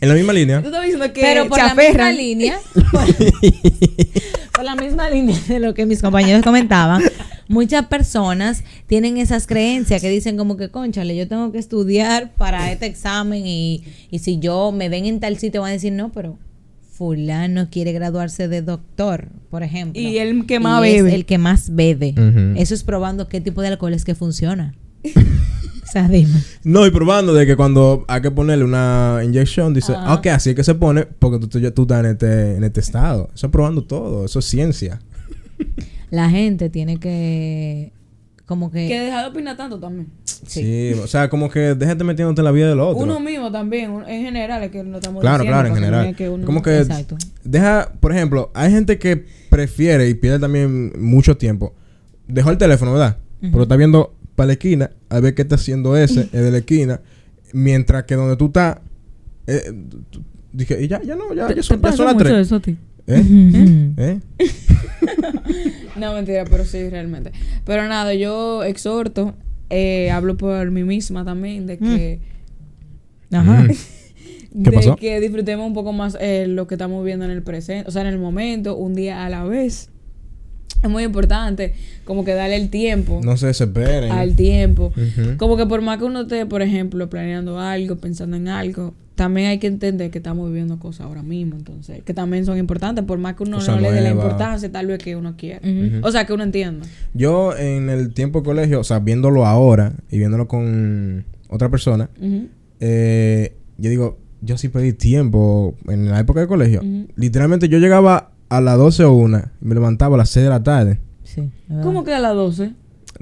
[0.01, 0.61] En la misma línea.
[0.61, 2.59] Tú estabas diciendo que Pero por la misma línea,
[2.91, 3.05] por,
[4.53, 7.01] por la misma línea de lo que mis compañeros comentaban,
[7.47, 12.71] muchas personas tienen esas creencias que dicen como que, conchale, yo tengo que estudiar para
[12.71, 16.11] este examen y, y si yo me ven en tal sitio van a decir, no,
[16.11, 16.37] pero
[16.93, 20.01] fulano quiere graduarse de doctor, por ejemplo.
[20.01, 21.15] Y el que más Y es bebe.
[21.15, 22.13] el que más bebe.
[22.57, 24.75] Eso es probando qué tipo de alcohol es que funciona.
[25.89, 26.33] o sea, dime.
[26.63, 30.13] No, y probando de que cuando hay que ponerle una inyección, dice, Ajá.
[30.15, 32.79] ok, así es que se pone porque tú, tú, tú estás en este, en este
[32.79, 33.29] estado.
[33.33, 34.99] Eso es probando todo, eso es ciencia.
[36.11, 37.91] La gente tiene que
[38.45, 40.07] como que, Que deja de opinar tanto también.
[40.25, 40.93] Sí.
[41.03, 43.03] o sea, como que déjate metiéndote en la vida del otro.
[43.03, 45.53] Uno mismo también, en general, es que lo estamos Claro, diciendo.
[45.55, 46.15] claro, en no general.
[46.15, 47.15] que uno- como que Exacto.
[47.43, 51.75] deja, por ejemplo, hay gente que prefiere y pierde también mucho tiempo.
[52.27, 53.17] Dejó el teléfono, ¿verdad?
[53.41, 56.57] Pero está viendo para la esquina a ver qué está haciendo ese, el de la
[56.59, 57.01] esquina,
[57.51, 58.77] mientras que donde tú estás,
[59.47, 59.69] eh,
[60.09, 60.23] tú-
[60.53, 62.37] dije, y ya, ya no, ya, ¿Te, ya son, ya son las mucho tres.
[62.47, 62.77] eso a ti?
[63.07, 63.91] ¿Eh?
[63.97, 64.19] ¿Eh?
[65.97, 67.33] No, mentira, pero sí, realmente.
[67.65, 69.33] Pero nada, yo exhorto,
[69.69, 72.21] eh, hablo por mí misma también, de que,
[73.33, 73.63] Ajá.
[73.63, 73.67] Mm.
[74.63, 74.95] ¿Qué de pasó?
[74.95, 78.03] que disfrutemos un poco más eh, lo que estamos viviendo en el presente, o sea,
[78.03, 79.89] en el momento, un día a la vez.
[80.81, 81.73] Es muy importante,
[82.05, 84.11] como que darle el tiempo No se desesperen.
[84.11, 84.93] al tiempo.
[85.37, 89.47] Como que por más que uno esté, por ejemplo, planeando algo, pensando en algo, también
[89.47, 93.17] hay que entender que estamos viviendo cosas ahora mismo, entonces, que también son importantes, por
[93.19, 95.59] más que uno no le dé la importancia tal vez que uno quiera.
[96.03, 96.85] O sea, que uno entienda.
[97.13, 102.09] Yo en el tiempo de colegio, o sea, viéndolo ahora y viéndolo con otra persona,
[102.79, 106.81] eh, yo digo, yo sí pedí tiempo en la época de colegio.
[107.17, 110.49] Literalmente yo llegaba a las 12 o 1 y me levantaba a las 6 de
[110.49, 110.99] la tarde.
[111.23, 111.49] Sí.
[111.83, 112.73] ¿Cómo queda a las 12?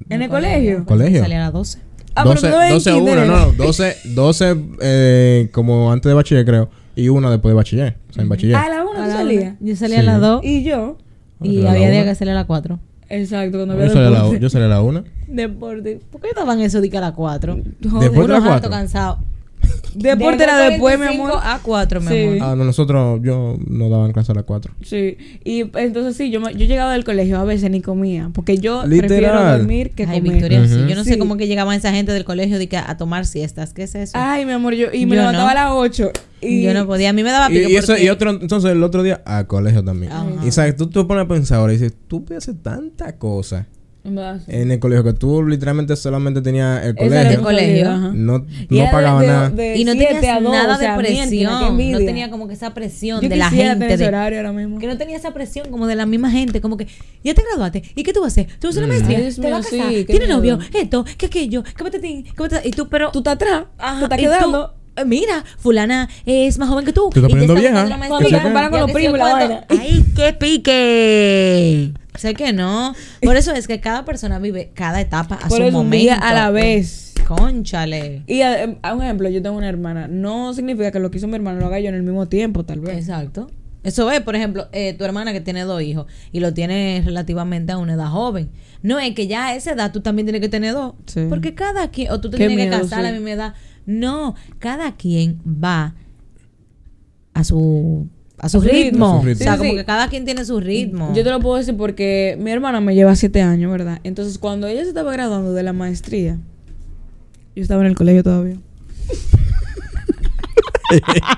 [0.09, 0.85] ¿En el No, colegio?
[0.85, 1.21] ¿Colegio?
[1.21, 1.79] Salía a las 12.
[2.15, 3.53] Ah, pero 12, tú en 12 o 1, kinder, no, ¿eh?
[3.57, 8.13] no, 12, 12 eh, como antes de bachiller creo, y una después de bachiller, o
[8.13, 8.55] sea, en bachiller.
[8.55, 9.55] A la 1 A la salía.
[9.59, 10.07] Yo salía Sí.
[10.07, 10.97] a las 2 Y yo,
[11.41, 12.79] y A había días que salía a las 4.
[13.09, 15.03] exacto, cuando yo, salía a la, yo salía a la 1.
[15.27, 15.99] Deporte.
[16.11, 17.53] ¿Por qué estaban eso de que a las 4?
[17.53, 18.09] Joder.
[18.09, 18.69] Después de las Uno harto 4.
[18.71, 19.19] cansado.
[19.95, 21.32] Deporte era después, mi amor.
[21.41, 22.23] a 4, mi Sí.
[22.23, 22.38] amor.
[22.41, 24.73] Ah, no, nosotros, yo no daban clase a las 4.
[24.84, 28.58] Sí, y entonces sí, yo, me- yo llegaba del colegio a veces ni comía, porque
[28.58, 29.58] yo prefiero Literal.
[29.60, 30.34] dormir que Ay, comer.
[30.34, 30.86] Victoria, sí.
[30.88, 33.25] Yo no sé cómo que llegaban esa gente del colegio de que a, a tomar
[33.25, 33.73] siestas.
[33.73, 34.13] ¿Qué es eso?
[34.15, 35.60] Ay, mi amor, yo y me Yo levantaba no.
[35.60, 37.10] a las 8 y yo no podía.
[37.10, 39.21] A mí me daba Y, pico y eso, porque- y otro, entonces el otro día,
[39.25, 40.12] al colegio también.
[40.12, 40.27] Ajá.
[40.45, 43.65] Y sabes, tú te pones a pensar ahora y dices, tú puedes hacer tanta cosa
[44.47, 47.31] En el colegio que tú literalmente solamente tenías el era colegio.
[47.31, 47.89] el colegio.
[47.89, 48.11] Ajá.
[48.13, 49.49] No, no pagaba de- nada.
[49.49, 51.91] de y no tenías dos, nada o sea, de mierda, presión.
[51.91, 53.73] No tenía como que esa presión Yo de la gente.
[53.75, 54.79] tener ese de- horario ahora mismo.
[54.79, 56.87] que no tenía esa presión como de la misma gente, como que
[57.23, 58.47] ya te graduaste, ¿y qué tú vas a hacer?
[58.59, 59.17] ¿Tú vas a una maestría?
[59.17, 59.89] Ay, Dios ¿Te mío, vas a casar?
[59.89, 60.59] sí, qué ¿Tienes novio?
[60.73, 61.63] Esto, ¿qué aquello?
[61.63, 62.23] ¿Qué patatín?
[62.23, 62.67] ¿Qué patatín?
[62.69, 63.11] Y tú, pero...
[63.11, 64.73] Tú estás atrás, Ajá, te estás tú, quedando.
[65.05, 67.10] Mira, fulana es más joven que tú.
[67.12, 68.07] Te estás poniendo está vieja.
[68.07, 69.65] Cuando te comparan con los primos la vaina.
[69.69, 71.93] ¡Ay, qué pique!
[72.15, 72.95] Sé que no.
[73.21, 76.03] Por eso es que cada persona vive cada etapa a Por su eso un momento.
[76.03, 77.13] día a la vez.
[77.27, 78.23] Conchale.
[78.25, 80.07] Y a, em, a un ejemplo, yo tengo una hermana.
[80.07, 82.63] No significa que lo que hizo mi hermano lo haga yo en el mismo tiempo,
[82.63, 82.97] tal vez.
[82.97, 83.49] Exacto.
[83.83, 87.71] Eso es, por ejemplo, eh, tu hermana que tiene dos hijos y lo tiene relativamente
[87.71, 88.49] a una edad joven.
[88.81, 90.93] No es que ya a esa edad tú también tienes que tener dos.
[91.05, 91.25] Sí.
[91.29, 93.53] Porque cada quien, o tú te Qué tienes que casar a la misma edad.
[93.88, 95.95] No, cada quien va
[97.34, 98.08] a su
[98.39, 98.76] a su, A su ritmo.
[98.76, 99.08] ritmo.
[99.15, 99.41] A su ritmo.
[99.41, 101.12] O sea, Sí, como que cada quien tiene su ritmo.
[101.15, 104.00] Yo te lo puedo decir porque mi hermana me lleva siete años, ¿verdad?
[104.04, 106.38] Entonces, cuando ella se estaba graduando de la maestría,
[107.56, 108.58] yo estaba en el colegio todavía.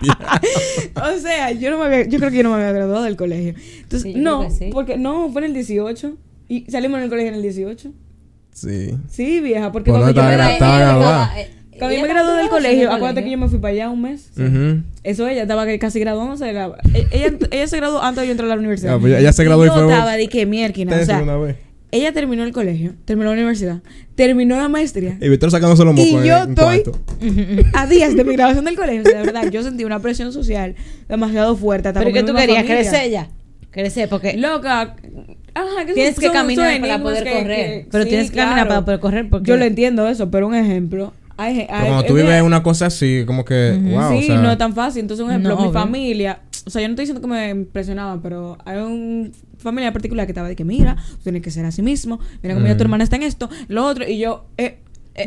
[0.95, 3.15] o sea, yo no me había, yo creo que yo no me había graduado del
[3.15, 3.53] colegio.
[3.81, 7.35] Entonces, Sí, no, porque no, fue en el 18 y salimos en el colegio en
[7.35, 7.91] el 18.
[8.53, 8.97] Sí.
[9.09, 11.33] Sí, vieja, porque Pues no cuando yo estaba me gra- gradué, estaba graduada.
[11.79, 14.01] Eh, cuando yo me gradué del colegio, acuérdate que yo me fui para allá un
[14.01, 14.31] mes.
[15.03, 16.51] Eso ella estaba casi graduándose.
[16.53, 18.95] la- e- ella, ella se graduó antes de yo entrar a la universidad.
[18.95, 21.37] Ah, pues ella se graduó y yo fue- estaba de que mierda, o sea, una
[21.37, 21.55] vez.
[21.91, 23.79] ella terminó el colegio, terminó la universidad,
[24.15, 25.17] terminó la maestría.
[25.21, 26.83] Y Víctor sacándose los mocos Y yo estoy
[27.73, 29.01] a días de mi graduación del colegio.
[29.01, 30.75] O sea, de verdad, yo sentí una presión social
[31.07, 31.87] demasiado fuerte.
[31.87, 33.29] hasta Pero mi tú querías crecer ya.
[33.71, 34.95] Crecer, porque Loca.
[35.55, 37.45] Ajá, que tienes son- que caminar son para poder que- correr.
[37.83, 39.29] que- pero sí, tienes que caminar para poder correr.
[39.29, 41.13] Porque Yo lo entiendo eso, pero un ejemplo.
[41.41, 44.51] Hay, hay- cuando tú vives una cosa así, como que, wow, sí, o sea, no
[44.51, 45.01] es tan fácil.
[45.01, 45.73] Entonces, un ejemplo, No, mi obvio.
[45.79, 50.25] familia, o sea, yo no estoy diciendo que me impresionaba, pero hay un familia particular
[50.25, 52.83] que estaba de que, mira, tú tienes que ser así mismo, mira cómo ya tu
[52.83, 54.79] hermana está en esto, lo otro, y yo, eh,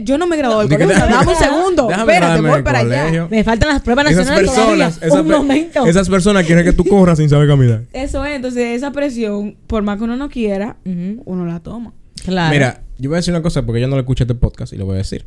[0.03, 0.94] yo no me gradué del colegio.
[0.94, 1.90] déjame- Dame un segundo.
[1.90, 3.27] Espérate, voy para allá.
[3.31, 5.07] Me faltan las pruebas Esas nacionales personas, todavía.
[5.09, 5.87] esas, Un momento.
[5.87, 7.83] esas personas quieren que tú corras sin saber caminar.
[7.92, 10.77] Eso es, entonces esa presión, por más que uno no quiera,
[11.25, 11.92] uno la toma.
[12.25, 12.53] Claro.
[12.55, 14.77] Mira, yo voy a decir una cosa porque yo no le escuché este podcast y
[14.77, 15.27] lo voy a decir.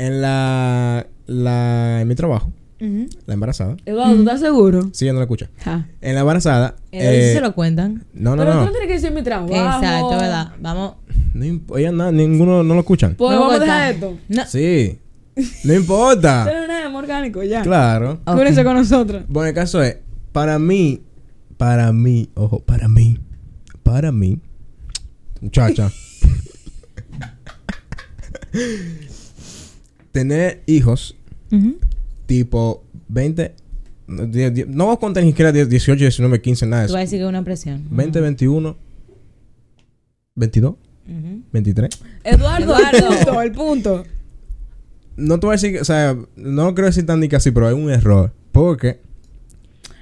[0.00, 2.50] En la, la en mi trabajo,
[3.26, 4.88] la embarazada, Eduardo, ¿tú estás seguro?
[4.92, 5.50] sí, ella no la escucha.
[5.62, 5.86] Ja.
[6.00, 8.04] En la embarazada, Eh, eh, se lo cuentan.
[8.14, 9.52] no, no, Pero tú no, no tienes que decir mi trabajo.
[9.52, 10.52] Exacto, ¿verdad?
[10.60, 10.94] Vamos.
[11.34, 13.14] no ella na- ninguno no lo escuchan.
[13.14, 14.18] Pues No vamos a dejar esto.
[14.28, 14.46] No.
[14.46, 14.98] Sí,
[15.64, 16.44] no importa.
[16.46, 17.62] Esto no es nada orgánico, ya.
[17.62, 18.20] Claro.
[18.24, 18.36] Ok.
[18.36, 19.24] Cúrense con nosotros.
[19.28, 19.98] Bueno, el caso es,
[20.32, 21.02] para mí,
[21.58, 23.18] para mí, ojo, para mí,
[23.82, 24.38] para mí,
[25.42, 25.90] muchacha,
[30.12, 31.16] tener hijos
[31.52, 31.76] Ujú.
[32.26, 33.54] tipo 20,
[34.68, 36.94] no, a contar ni siquiera 10, 18, 19, 15, nada de Tú eso.
[36.94, 37.84] vas a decir que es una presión.
[37.90, 38.76] 20, 21,
[40.34, 40.72] 22,
[41.08, 41.42] Ujú.
[41.52, 41.90] 23.
[42.24, 42.98] Eduardo, Eduardo.
[42.98, 44.04] el punto, el punto.
[45.16, 47.74] No te voy a decir, o sea, no quiero decir tan ni así, pero hay
[47.74, 48.32] un error.
[48.52, 49.00] Porque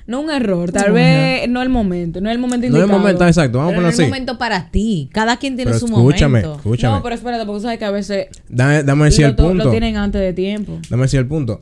[0.09, 2.81] No un error, tal No, vez no el momento, no es el momento no es
[2.81, 2.97] indicado.
[2.97, 4.03] el momento exacto, vamos a no es así.
[4.05, 5.09] momento para ti.
[5.13, 6.55] Cada quien tiene Pero su escúchame, momento.
[6.57, 6.95] escúchame.
[6.97, 9.47] No, pero espérate, porque tú sabes que a veces Dame, dame decir lo, el to-
[9.49, 9.65] punto.
[9.67, 10.79] lo tienen antes de tiempo.
[10.89, 11.61] Dame decir el punto.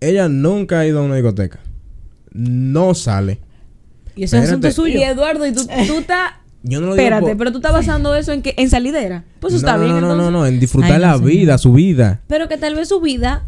[0.00, 1.60] Ella nunca ha ido a una discoteca.
[2.32, 3.38] No sale.
[4.16, 4.98] Y eso es asunto suyo.
[4.98, 6.32] Y Eduardo, y tú, tú estás...
[6.62, 9.24] Yo no lo digo Espérate, por- pero tú estás basando eso en que en salidera.
[9.40, 10.32] Pues eso no, está bien, no, no, entonces.
[10.32, 12.20] no, no, en disfrutar Ay, no, la vida, su vida.
[12.26, 13.44] Pero que tal vez su vida,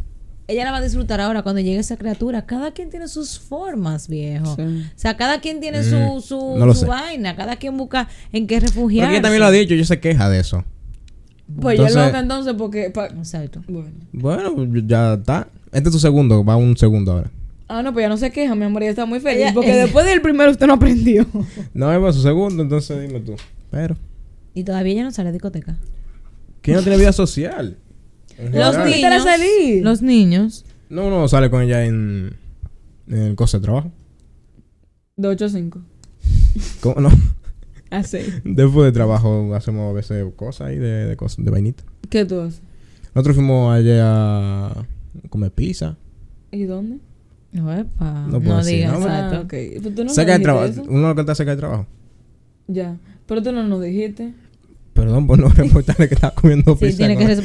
[0.48, 2.44] ella la va a disfrutar ahora cuando llegue esa criatura.
[2.46, 4.55] Cada quien tiene sus formas, viejo.
[4.57, 4.62] Sí.
[4.62, 5.85] O sea, cada quien tiene Mm,
[6.20, 7.37] su, su, no vaina.
[7.37, 9.12] Cada quien busca en qué Porque refugiarse.
[9.12, 10.64] ella también lo ha dicho, ella se queja de eso.
[11.61, 12.90] Pues yo Entonces- loca entonces porque...
[12.90, 13.62] pa- Exacto.
[13.68, 13.90] Bueno.
[14.12, 15.48] Bueno, ya está.
[15.72, 17.31] Este es tu segundo, va un segundo ahora.
[17.68, 19.42] Ah, no, pues ya no se queja, mi amor, ella está muy feliz.
[19.44, 21.26] Ella- porque ella- después del primero usted no aprendió.
[21.74, 23.35] No, va su segundo, entonces dime tú.
[23.70, 23.96] Pero,
[24.55, 25.76] Y todavía ella no sale a discoteca.
[26.61, 27.76] ¿quién no tiene vida social?
[28.38, 29.23] Los niños.
[29.23, 29.83] salir.
[29.85, 30.64] Los niños.
[30.88, 32.37] No, no, sale con ella en,
[33.09, 33.90] en el cosa de trabajo.
[35.16, 35.81] De 8 a 5.
[36.81, 37.11] ¿Cómo no?
[37.90, 38.42] A 6.
[38.45, 41.85] Después de trabajo hacemos a veces cosas ahí de, de cosas, de vainita.
[42.09, 42.62] ¿Qué tú haces?
[43.14, 44.87] Nosotros fuimos ayer a
[45.29, 45.97] comer pizza.
[46.51, 46.99] ¿Y dónde?
[47.53, 48.99] Epa, No no, puedo decir, digas, ¿no?
[49.01, 49.37] exacto.
[49.37, 49.55] Ah, ok.
[49.83, 50.83] Pues tú no cerca de trabajo.
[50.88, 51.87] Uno lo que está cerca de trabajo.
[52.66, 52.97] Ya.
[53.27, 54.33] Pero tú no nos dijiste.
[54.92, 56.98] Perdón por no reportarle que estaba comiendo Sí, pizza.
[56.98, 57.37] tiene que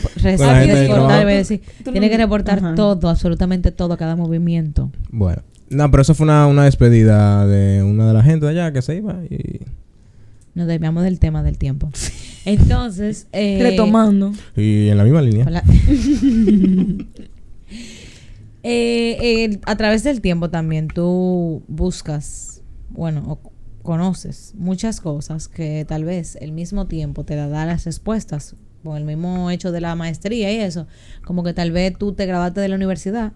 [1.83, 2.75] Tú tiene que reportar Ajá.
[2.75, 4.91] todo, absolutamente todo, cada movimiento.
[5.09, 5.41] Bueno.
[5.69, 8.81] No, pero eso fue una, una despedida de una de la gente de allá que
[8.81, 9.61] se iba y...
[10.55, 11.89] Nos desviamos del tema del tiempo.
[12.45, 14.31] Entonces, eh, Retomando.
[14.55, 15.45] Y en la misma línea.
[18.69, 23.51] Eh, eh, a través del tiempo también tú buscas, bueno, o
[23.87, 29.05] conoces muchas cosas que tal vez el mismo tiempo te da las respuestas, con el
[29.05, 30.87] mismo hecho de la maestría y eso,
[31.23, 33.31] como que tal vez tú te graduaste de la universidad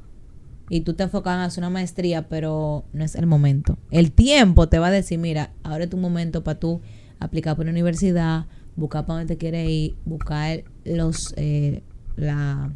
[0.70, 3.78] y tú te enfocas en hacer una maestría, pero no es el momento.
[3.92, 6.82] El tiempo te va a decir, mira, ahora es tu momento para tú
[7.20, 11.82] aplicar por la universidad, buscar para dónde te quieres ir, buscar los eh,
[12.18, 12.76] la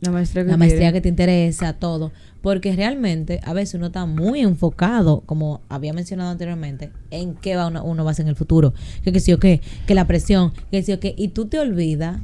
[0.00, 0.94] La maestría que la maestría quiere.
[0.98, 2.12] que te interesa, todo.
[2.42, 7.66] Porque realmente a veces uno está muy enfocado, como había mencionado anteriormente, en qué va
[7.68, 8.74] uno, uno va a hacer en el futuro.
[9.02, 11.14] Que que sí o qué, que la presión, que sí o qué.
[11.16, 12.18] Y tú te olvidas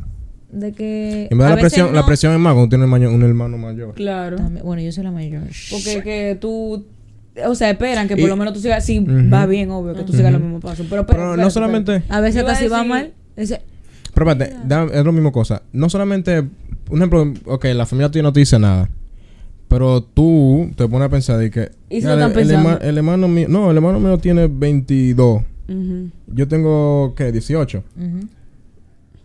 [0.52, 1.28] de que...
[1.30, 3.94] En de la presión, la presión es más cuando tiene un hermano, un hermano mayor.
[3.94, 4.36] Claro.
[4.36, 5.42] También- bueno, yo soy la mayor.
[5.70, 6.84] Porque que tú...
[7.46, 8.84] O sea, esperan que por Y- lo menos tú sigas...
[8.84, 9.30] Sí, Ujú.
[9.32, 10.86] va bien, obvio, que tú sigas los mismos pasos.
[10.90, 12.02] Pero, Pero no solamente...
[12.10, 13.12] A veces hasta si va mal.
[13.34, 13.62] ese-
[14.14, 15.62] Pero espérate, da- es lo mismo cosa.
[15.72, 16.40] No solamente...
[16.90, 18.90] Un ejemplo, ok, la familia tuya no te dice nada.
[19.68, 21.70] Pero tú te pones a pensar de que...
[21.88, 22.70] Y se "Ya, lo el, están el pensando".
[22.70, 23.46] herma- el hermano mío...
[23.48, 25.42] No, el hermano mío tiene 22.
[25.68, 26.10] Ujú.
[26.34, 27.32] Yo tengo, ¿qué?
[27.32, 27.82] 18.
[27.96, 28.26] Ujú.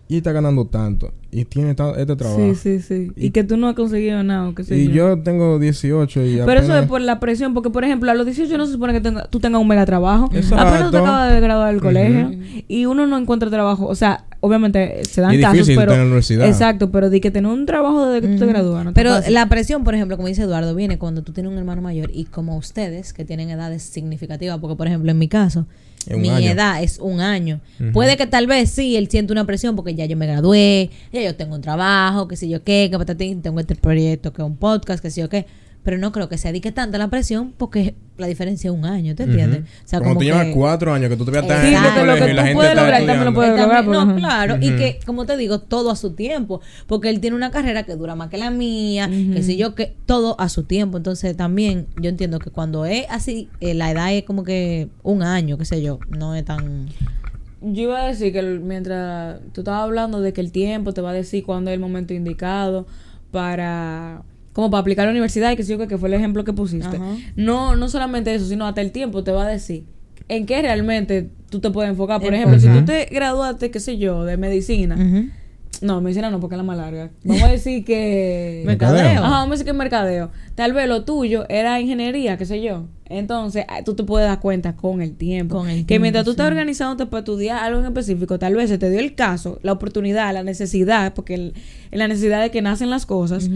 [0.09, 1.11] Y está ganando tanto.
[1.31, 2.39] Y tiene ta- este trabajo.
[2.39, 3.11] Sí, sí, sí.
[3.17, 4.93] Y, Y- que tú no has conseguido nada, sé Y yo.
[5.17, 8.25] yo tengo 18 y Pero eso es por la presión, porque por ejemplo, a los
[8.25, 10.29] 18 no se supone que tenga- tú tengas un mega trabajo.
[10.33, 10.65] Exacto.
[10.65, 12.31] Apenas tú te acabas de graduar del colegio
[12.69, 13.85] y uno no encuentra trabajo.
[13.85, 15.91] O sea, obviamente se dan Y es casos, difícil pero.
[15.91, 16.47] estar en la universidad.
[16.47, 18.85] Exacto, pero di que tener un trabajo desde que tú te gradúas.
[18.85, 21.81] no Pero la presión, por ejemplo, como dice Eduardo, viene cuando tú tienes un hermano
[21.81, 25.65] mayor y como ustedes, que tienen edades significativas, porque por ejemplo en mi caso,
[26.15, 26.51] mi año.
[26.51, 27.59] edad es un año.
[27.93, 31.21] Puede que tal vez sí, él siente una presión porque ya yo me gradué, ya
[31.21, 34.45] yo tengo un trabajo, que sé yo qué, que patatín, tengo este proyecto, que es
[34.47, 35.45] un podcast, que sé yo qué.
[35.87, 38.83] Pero no creo que se dedique tanto a la presión porque la diferencia es un
[38.83, 39.61] año, ¿te entiendes?
[39.61, 39.69] Ujú.
[39.85, 41.75] O sea, Cuando como tú llevas que- cuatro años que tú todavía estás Sí, en
[42.01, 44.15] el lo que y la gente puedes está lograr, también lo puedes lograr, también- no,
[44.17, 44.77] claro, y Ujú.
[44.79, 48.15] que, como te digo, todo a su tiempo, porque él tiene una carrera que dura
[48.15, 50.97] más que la mía, que sé yo, que todo a su tiempo.
[50.97, 55.23] Entonces, también yo entiendo que cuando es así, eh, la edad es como que un
[55.23, 56.87] año, qué sé yo, no es tan.
[57.61, 61.11] Yo iba a decir que mientras tú estabas hablando de que el tiempo te va
[61.11, 62.87] a decir cuándo es el momento indicado
[63.31, 64.23] para
[64.57, 66.43] como para aplicar a la universidad y que sí o qué, que fue el ejemplo
[66.43, 66.97] que pusiste.
[66.97, 67.15] Ajá.
[67.35, 69.83] No no solamente eso, sino hasta el tiempo te va a decir
[70.29, 72.19] en qué realmente tú te puedes enfocar.
[72.19, 74.95] Por ejemplo, si tú te graduaste, qué sé yo, de medicina.
[75.79, 77.11] No, medicina no, porque es la más larga.
[77.23, 78.63] Vamos a decir que...
[78.65, 79.19] Mercadeo.
[79.19, 80.31] Ajá, vamos a decir que es mercadeo.
[80.55, 82.87] Tal vez lo tuyo era ingeniería, qué sé yo.
[83.05, 85.55] Entonces, ah, tú te puedes dar cuenta con el tiempo.
[85.59, 86.33] Con el que tiempo, mientras tú sí.
[86.33, 89.71] estás organizándote para estudiar algo en específico, tal vez se te dio el caso, la
[89.73, 91.53] oportunidad, la necesidad, porque el-
[91.91, 93.47] en la necesidad de que nacen las cosas,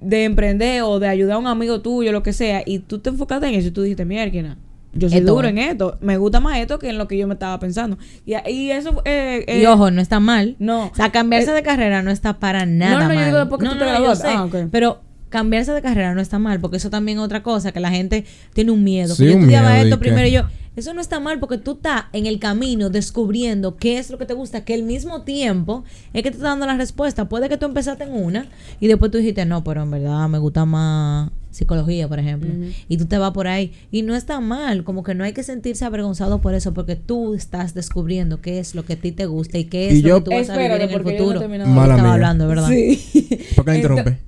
[0.00, 3.10] de emprender o de ayudar a un amigo tuyo, lo que sea, y tú te
[3.10, 4.56] enfocaste en eso y tú dijiste, mierda,
[4.94, 5.52] yo soy Esto duro es".
[5.52, 7.98] en esto, me gusta más esto que en lo que yo me estaba pensando.
[8.24, 9.02] Y, y eso...
[9.04, 10.56] eh, eh, y ojo, no está mal.
[10.58, 10.86] no.
[10.86, 13.24] O sea, cambiarse de carrera no está para nada no, yo mal.
[13.26, 14.28] digo después que tú te yo graduaste.
[14.28, 14.56] sé, Ah, ok.
[14.70, 17.90] Pero cambiarse de carrera no está mal, porque eso también es otra cosa, que la
[17.90, 19.14] gente tiene un miedo.
[19.14, 20.42] Sí, que yo un estudiaba miedo, esto primero y yo,
[20.78, 24.26] eso no está mal porque tú estás en el camino descubriendo qué es lo que
[24.26, 27.28] te gusta, que al mismo tiempo es que te está dando la respuesta.
[27.28, 28.46] Puede que tú empezaste en una
[28.80, 32.50] y después tú dijiste, no, pero en verdad me gusta más psicología, por ejemplo.
[32.88, 33.72] Y tú te vas por ahí.
[33.90, 37.34] Y no está mal, como que no hay que sentirse avergonzado por eso, porque tú
[37.34, 40.08] estás descubriendo qué es lo que a ti te gusta y qué es Y lo
[40.08, 41.40] yo- que tú vas a vivir en el porque yo no he futuro.
[41.40, 41.70] terminado.
[41.70, 42.14] Mala estaba mía.
[42.14, 42.68] hablando, ¿verdad?
[42.68, 43.28] Sí.
[43.56, 44.18] ¿Por qué interrumpe?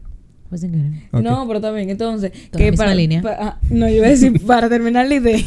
[0.51, 0.93] Pues sin querer.
[1.13, 1.21] Ok.
[1.23, 3.23] No, pero también, entonces, que para, línea.
[3.39, 5.39] ah, no, yo iba a decir para terminar la idea,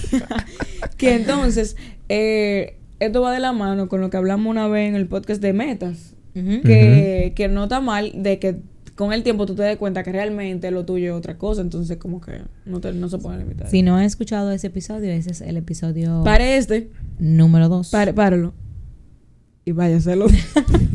[0.98, 1.76] que entonces,
[2.10, 5.42] eh, esto va de la mano con lo que hablamos una vez en el podcast
[5.42, 8.56] de metas, que, que no está mal de que
[8.96, 11.98] con el tiempo tú te des cuenta que realmente lo tuyo es otra cosa, entonces
[11.98, 13.70] como que no, te- no se puede limitar.
[13.70, 16.90] Si no has escuchado ese episodio, ese es el episodio Pare este,
[17.20, 17.90] número 2.
[17.90, 18.54] pare, páralo.
[19.66, 20.28] Y hacerlo.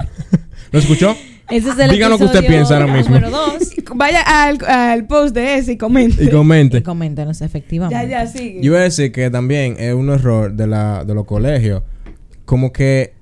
[0.72, 1.14] ¿Lo escuchó?
[1.50, 3.14] Ese es el Diga lo que usted piensa ahora mismo.
[3.14, 3.74] Número 2.
[3.94, 6.24] vaya al, al post de ese y comente.
[6.24, 6.78] Y comente.
[6.78, 8.08] Y coméntanos, efectivamente.
[8.08, 8.60] Ya, ya, sigue.
[8.60, 11.82] Yo iba a decir que también es un error de, la, de los colegios.
[12.44, 13.14] Como que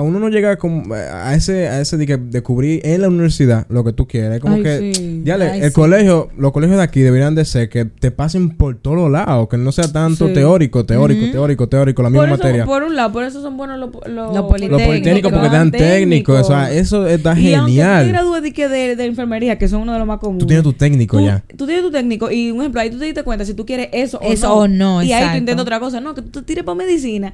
[0.00, 3.66] para uno no llegar como a ese, a ese de que descubrir en la universidad
[3.68, 4.36] lo que tú quieres.
[4.36, 5.22] Es como Ay, que sí.
[5.24, 5.74] ya le- Ay, el sí.
[5.74, 9.56] colegio, los colegios de aquí deberían de ser que te pasen por todos lados, que
[9.58, 10.34] no sea tanto Sí.
[10.34, 12.64] teórico, teórico, teórico, teórico, la misma por, eso, materia.
[12.64, 15.54] por un lado, por eso son buenos los los Los Los politécnicos, politécnicos porque te
[15.56, 18.42] dan técnico, o sea, eso está Y aunque tú te genial.
[18.42, 20.40] de, que de, de enfermería, que son uno de los más comunes.
[20.40, 21.44] Tú tienes tu técnico tú, ya.
[21.56, 23.88] tú tienes tu técnico y un ejemplo, ahí tú te diste cuenta si tú quieres
[23.92, 24.54] eso o Eso no.
[24.54, 26.00] o no, Y ahí tú intentas otra cosa.
[26.00, 27.32] No, que tú te tires por medicina.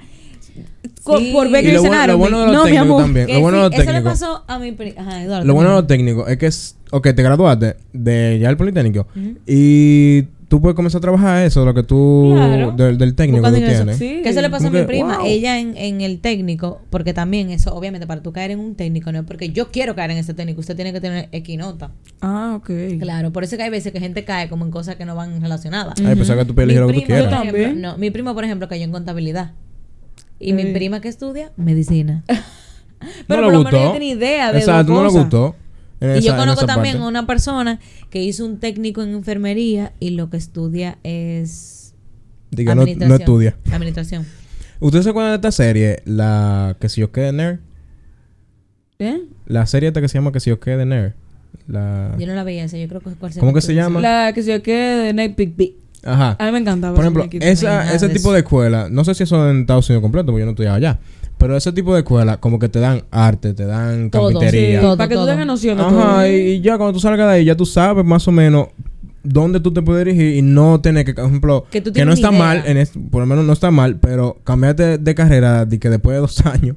[1.19, 1.31] Sí.
[1.33, 3.03] Por ver Y que lo dicen bueno- lo bueno de los No, mi amor.
[3.03, 3.29] también.
[3.33, 4.21] Lo bueno sí, de los eso le técnicos.
[4.21, 5.47] pasó a mi pri- Ajá, Eduardo.
[5.47, 6.09] Lo bueno de los termina.
[6.11, 9.07] técnicos es que es, ok, te graduaste de ya el Politécnico
[9.47, 12.71] y tú puedes comenzar a trabajar eso, lo que tú, Claro.
[12.73, 13.97] del, del técnico que tú tienes.
[13.97, 14.21] Sí.
[14.23, 15.19] Que eso le pasó a mi que, prima.
[15.19, 15.27] wow.
[15.27, 19.11] Ella en, en el técnico, porque también eso, obviamente, para tú caer en un técnico,
[19.11, 21.91] no es porque yo quiero caer en ese técnico, usted tiene que tener equinota.
[22.21, 22.71] Ah, ok.
[23.01, 25.41] Claro, por eso que hay veces que gente cae como en cosas que no van
[25.41, 25.95] relacionadas.
[26.05, 27.25] Ay, pensaba que tú puedes Mi elegir lo que tú quieras.
[27.25, 27.81] Yo ejemplo, también.
[27.83, 29.53] no, mi primo, por ejemplo, cayó en contabilidad.
[30.39, 32.25] Y mi prima que estudia medicina.
[33.29, 35.57] Pero no por le lo menos ella tenía idea de Exacto, no le gustó.
[36.01, 37.09] en y yo conozco también parte.
[37.09, 37.79] una persona
[38.11, 41.77] que hizo un técnico en enfermería y lo que estudia es
[42.51, 43.57] Diga, no, estudia.
[43.73, 44.25] Administración.
[44.81, 46.03] ¿Ustedes se acuerdan de esta serie?
[46.05, 47.59] La que si yo quede nerd.
[48.99, 49.23] ¿Eh?
[49.47, 51.13] La serie esta que se llama que si yo quede nerd.
[51.67, 52.15] La...
[52.19, 54.01] Yo no la veía esa, yo creo que es cuál ¿Cómo que se llama?
[54.01, 55.75] La que se yo quede de Night Big B.
[56.05, 56.37] Ajá.
[56.39, 56.95] A mí me encantaba.
[56.95, 58.33] Por ejemplo, esa, ese de tipo eso.
[58.33, 60.99] de escuela, no sé si eso en Estados Unidos completo, porque yo no estudiaba allá.
[61.39, 64.79] Pero ese tipo de escuela, como que te dan arte, te dan Todo, carpintería.
[64.81, 64.97] sí, todo.
[64.97, 66.27] Para que tú tengas noción de Ajá, todo.
[66.27, 68.69] y, y ya cuando tú salgas de ahí, ya tú sabes más o menos
[69.29, 72.39] dónde tú te puedes dirigir y no tener que, por ejemplo, Que no está idea.
[72.39, 75.91] mal, en es- por lo menos no está mal, pero cambiarte de carrera de que
[75.91, 76.77] después de dos años,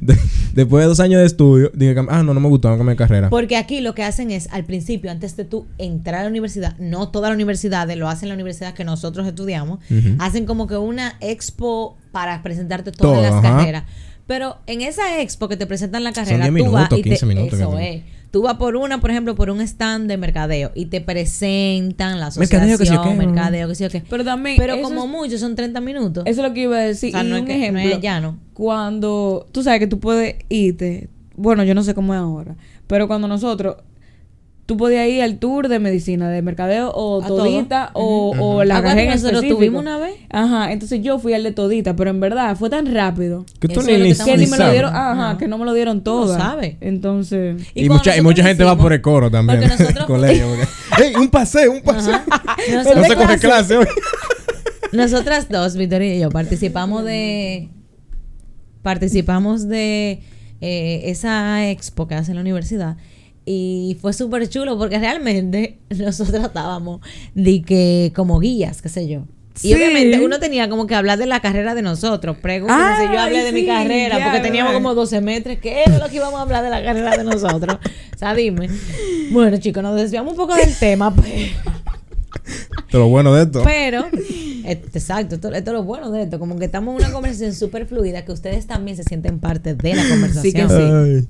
[0.00, 0.18] de-
[0.54, 2.98] después de dos años de estudio, dije, ah, no, no me gustó, no cambié de
[2.98, 3.30] carrera.
[3.30, 6.76] Porque aquí lo que hacen es, al principio, antes de tú entrar a la universidad,
[6.78, 9.78] no toda la universidad, lo hacen en la universidad que nosotros estudiamos,
[10.18, 13.56] hacen como que una expo para presentarte todas Todo, las ajá.
[13.58, 13.84] carreras.
[14.26, 17.08] Pero en esa expo que te presentan la carrera, 10 tú vas minutos, y te-
[17.10, 18.02] 15 minutos, eso es.
[18.32, 22.26] Tú vas por una, por ejemplo, por un stand de mercadeo y te presentan la
[22.28, 23.14] asociación, Mercadeo, que sí o qué.
[23.14, 23.84] mercadeo, que sí.
[24.08, 24.56] Pero también.
[24.58, 26.24] Pero eso como es- mucho son 30 minutos.
[26.26, 27.10] Eso es lo que iba a decir.
[27.14, 27.82] O sea, y no es un que- no ejemplo.
[27.96, 28.38] es llano.
[28.54, 31.08] Cuando tú sabes que tú puedes irte.
[31.36, 32.56] Bueno, yo no sé cómo es ahora.
[32.86, 33.76] Pero cuando nosotros.
[34.64, 37.38] Tú podías ir al tour de medicina, de mercadeo o A todo.
[37.38, 39.56] todita o, o la Acuérdate carrera que en nosotros específico.
[39.58, 40.14] tuvimos una vez.
[40.30, 43.82] Ajá, entonces yo fui al de todita, pero en verdad fue tan rápido que tú
[43.82, 46.32] ni, ni- que me lo dieron, ajá, que no me lo dieron todo.
[46.38, 46.76] sabe.
[46.80, 49.60] Entonces, Y, mucha, y mucha gente va por el coro también.
[49.62, 50.46] Porque nosotros- colegio.
[50.90, 52.20] porque, ¡Ey, un paseo, un paseo!
[52.72, 53.86] Nosotros- no se coge clase hoy.
[54.92, 57.68] Nosotras dos, Victoria y yo, participamos de.
[58.82, 60.22] Participamos de
[60.60, 62.96] eh, esa expo que hace en la universidad.
[63.44, 67.00] Y fue súper chulo porque realmente nosotros estábamos
[67.34, 69.24] de que como guías, qué sé yo.
[69.56, 69.74] Y Sí.
[69.74, 72.38] obviamente uno tenía como que hablar de la carrera de nosotros.
[72.38, 74.82] Pregúntenme si yo hablé de mi carrera, ya, porque teníamos ¿verdad?
[74.82, 75.58] como 12 metros.
[75.60, 77.76] ¿Qué era lo que íbamos a hablar de la carrera de nosotros?
[78.14, 78.70] O sea, dime.
[79.30, 81.50] Bueno, chicos, nos desviamos un poco del tema, pues.
[82.90, 83.62] Pero lo bueno de esto.
[83.62, 84.06] Pero,
[84.64, 86.38] eh, exacto, esto, esto es lo bueno de esto.
[86.38, 89.94] Como que estamos en una conversación súper fluida, que ustedes también se sienten parte de
[89.94, 90.42] la conversación.
[90.42, 90.74] Sí que sí.
[90.74, 91.28] Ay.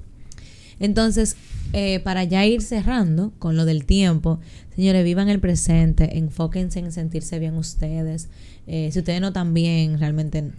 [0.82, 1.36] Entonces,
[1.72, 4.40] eh, para ya ir cerrando con lo del tiempo,
[4.76, 8.28] señores, vivan el presente, enfóquense en sentirse bien ustedes.
[8.66, 10.50] Eh, si ustedes no están bien, realmente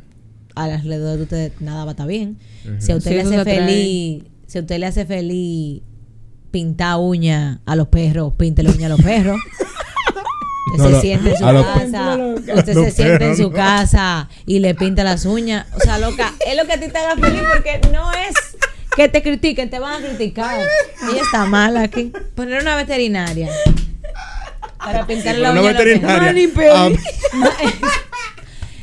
[0.55, 2.37] alrededor de ustedes nada va a estar bien.
[2.79, 5.81] Si a usted Sí, le hace feliz, si a usted le hace feliz
[6.51, 9.37] pintar uña a los perros, pinte la uña a los perros.
[10.75, 12.17] Usted No, se lo- siente en su casa,
[12.55, 13.51] usted se siente en su no.
[13.51, 15.67] casa y le pinta las uñas.
[15.75, 18.33] O sea, loca, es lo que a ti te haga feliz porque no es
[18.95, 20.59] que te critiquen, te van a criticar.
[21.11, 22.11] Ella está mala aquí.
[22.35, 23.49] Poner una veterinaria
[24.77, 25.71] para pintar la Una uña.
[25.71, 25.99] a perros.
[26.01, 26.49] veterinaria.
[26.73, 26.89] Ah,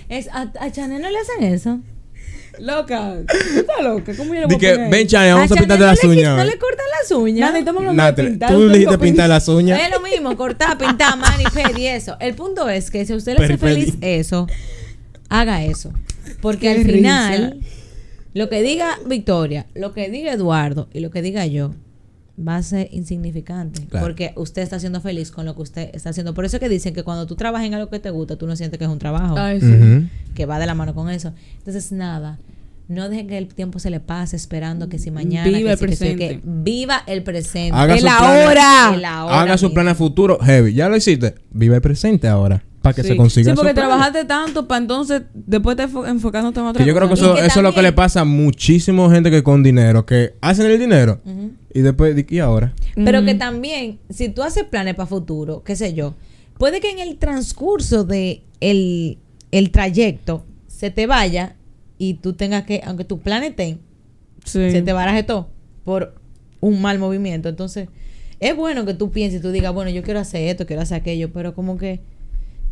[0.09, 1.79] Es, a, a Chanel no le hacen eso.
[2.59, 3.15] Loca.
[3.29, 4.13] ¿Tú estás loca?
[4.17, 4.91] ¿Cómo yo le voy di a poner?
[4.91, 6.37] ven, Chane, vamos a, Chanel pintarte las uñas.
[6.37, 7.41] No le cortan las uñas.
[7.49, 8.51] Nada, estamos hablando de pintar.
[8.51, 9.29] tú dijiste pintar.
[9.29, 9.81] las uñas.
[9.81, 12.17] Es lo mismo, cortar, pintar, mani, pedi, eso.
[12.19, 14.49] El punto es que si a usted le hace feliz eso,
[15.29, 15.93] haga eso.
[16.43, 17.67] Porque Qué al final, risa.
[18.35, 21.73] Lo que diga Victoria, lo que diga Eduardo y lo que diga yo,
[22.39, 23.87] va a ser insignificante.
[23.87, 24.07] Claro.
[24.07, 26.33] Porque usted está siendo feliz con lo que usted está haciendo.
[26.33, 28.47] Por eso es que dicen que cuando tú trabajas en algo que te gusta, tú
[28.47, 29.37] no sientes que es un trabajo.
[29.37, 29.67] Ay, sí.
[29.67, 30.07] Ujú.
[30.35, 31.33] que va de la mano con eso.
[31.59, 32.39] Entonces, nada,
[32.89, 35.79] no dejen que el tiempo se le pase esperando que si mañana, Viva que el
[35.79, 36.29] si, que si, presente.
[36.29, 37.77] que viva el presente.
[37.77, 38.21] Haga el planes.
[38.97, 39.75] El ahora Haga su mismo.
[39.75, 40.73] plan a futuro heavy.
[40.73, 41.35] Ya lo hiciste.
[41.51, 42.65] Vive el presente ahora.
[42.83, 43.09] Para que Sí.
[43.09, 46.89] se consiga Sí, porque trabajaste tanto para entonces después te enfo- enfocándote en otra Que
[46.89, 49.31] yo creo que eso, Y que eso es lo que le pasa a muchísima gente
[49.31, 51.21] que con dinero, que hacen el dinero
[51.75, 52.73] y después, ¿y ahora?
[52.95, 56.15] Pero que también, si tú haces planes para futuro, qué sé yo,
[56.59, 59.19] puede que en el transcurso de el,
[59.51, 61.57] el trayecto se te vaya
[61.99, 63.79] y tú tengas que, aunque tus planes estén,
[64.47, 64.71] Sí.
[64.71, 65.49] se te baraje todo
[65.85, 66.15] por
[66.61, 67.51] un mal movimiento.
[67.51, 67.89] Entonces,
[68.41, 70.97] es bueno que tú pienses y tú digas, bueno, yo quiero hacer esto, quiero hacer
[70.99, 72.01] aquello, pero como que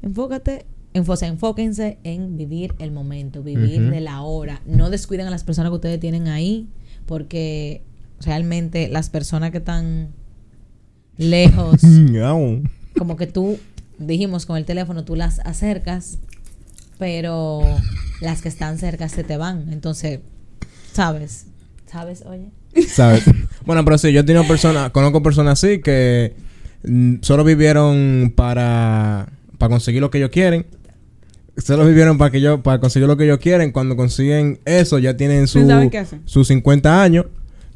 [0.02, 4.62] enfócate, o sea, enfóquense en vivir el momento, vivir de la hora.
[4.66, 6.68] No descuiden a las personas que ustedes tienen ahí,
[7.06, 7.82] porque
[8.20, 10.10] realmente las personas que están
[11.16, 11.80] lejos,
[12.98, 13.58] como que tú,
[13.98, 16.18] dijimos con el teléfono, tú las acercas,
[16.98, 17.60] pero
[18.20, 19.72] las que están cerca se te van.
[19.72, 20.20] Entonces,
[20.92, 21.46] ¿sabes?
[21.86, 22.24] ¿Sabes?
[22.26, 22.50] Oye.
[22.88, 23.24] ¿Sabes?
[23.66, 26.34] bueno, pero sí, yo he tenido personas, conozco personas así que
[26.84, 29.28] mm, solo vivieron para,
[29.58, 30.66] para conseguir lo que ellos quieren.
[31.56, 33.72] Solo vivieron para que yo, para conseguir lo que ellos quieren.
[33.72, 35.60] Cuando consiguen eso, ya tienen su,
[36.24, 37.26] sus 50 años,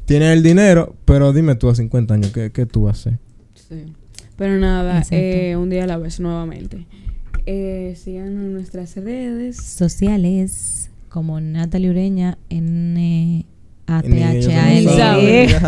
[0.05, 3.15] tienen el dinero, pero dime tú a 50 años, ¿qué, qué tú haces?
[3.53, 3.93] Sí.
[4.37, 6.87] Pero nada, eh, un día a la vez nuevamente.
[7.45, 9.57] Eh, sigan en nuestras redes.
[9.57, 13.52] Sociales, como Natalie Ureña, N A
[13.85, 14.01] A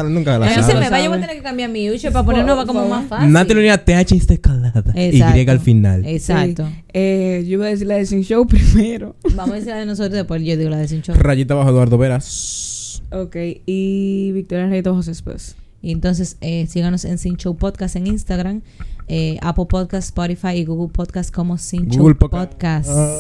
[0.04, 2.12] Nunca la Ay, no se me va, yo voy a tener que cambiar mi ucho
[2.12, 3.32] para ponerlo va como más fácil.
[3.32, 4.94] Natalie Unida TH intercalada.
[4.96, 6.06] Y al final.
[6.06, 6.68] Exacto.
[6.94, 9.16] Eh, yo iba a decir la de Sin Show primero.
[9.36, 10.42] Vamos a decir la de nosotros después.
[10.44, 11.16] Yo digo la de Sin Show.
[11.16, 13.04] Rayita bajo Eduardo Veras.
[13.12, 13.36] Ok.
[13.66, 15.56] Y Victoria Reito José después.
[15.82, 18.62] Y entonces eh, síganos en Sin Show Podcast en Instagram,
[19.08, 22.90] eh, Apple Podcast, Spotify y Google Podcast como Sin Show Podcast.
[22.90, 23.20] Ah,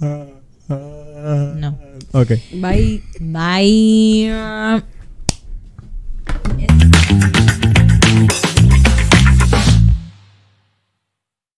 [0.00, 0.39] ah.
[0.70, 1.76] No.
[2.12, 2.28] Ok.
[2.52, 3.02] Bye.
[3.20, 4.82] Bye.